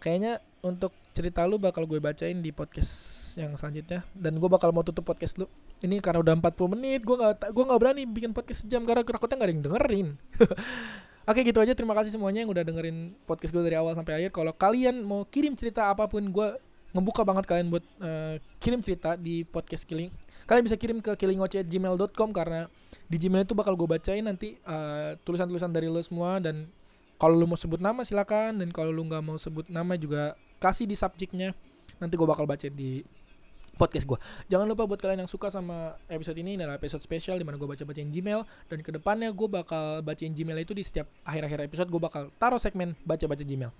[0.00, 4.00] Kayaknya untuk cerita lu bakal gue bacain di podcast yang selanjutnya.
[4.16, 5.46] Dan gue bakal mau tutup podcast lu.
[5.84, 9.36] Ini karena udah 40 menit gue nggak gue nggak berani bikin podcast sejam karena takutnya
[9.36, 10.08] nggak ada yang dengerin.
[11.30, 11.76] Oke gitu aja.
[11.76, 14.30] Terima kasih semuanya yang udah dengerin podcast gue dari awal sampai akhir.
[14.32, 16.48] Kalau kalian mau kirim cerita apa pun gue
[16.96, 20.08] ngebuka banget kalian buat uh, kirim cerita di podcast Killing.
[20.48, 22.70] Kalian bisa kirim ke killingoce@gmail.com karena
[23.10, 26.40] di Gmail itu bakal gue bacain nanti uh, tulisan-tulisan dari lo semua.
[26.40, 26.70] Dan
[27.20, 28.64] kalau lo mau sebut nama silakan.
[28.64, 31.52] Dan kalau lo nggak mau sebut nama juga kasih di subjeknya.
[31.98, 33.02] Nanti gue bakal baca di
[33.76, 34.18] podcast gue.
[34.48, 37.68] Jangan lupa buat kalian yang suka sama episode ini adalah episode spesial di mana gue
[37.68, 42.00] baca-bacain Gmail dan ke depannya gue bakal bacain Gmail itu di setiap akhir-akhir episode gue
[42.00, 43.70] bakal taruh segmen baca-baca Gmail.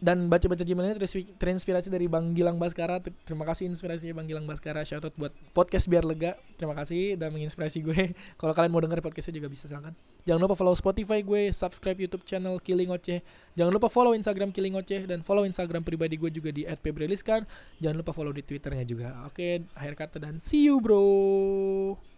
[0.00, 3.04] Dan baca-baca teris- terinspirasi dari Bang Gilang Baskara.
[3.04, 4.80] Terima kasih inspirasinya Bang Gilang Baskara.
[4.80, 6.40] Shoutout buat podcast biar lega.
[6.56, 8.16] Terima kasih udah menginspirasi gue.
[8.40, 9.92] Kalau kalian mau denger podcastnya juga bisa silakan.
[10.24, 13.20] Jangan lupa follow Spotify gue, subscribe YouTube channel Killing Oceh.
[13.60, 17.44] Jangan lupa follow Instagram Killing Oceh dan follow Instagram pribadi gue juga di @pebreliskan.
[17.78, 19.28] Jangan lupa follow di Twitternya juga.
[19.28, 22.09] Oke, akhir kata dan see you bro.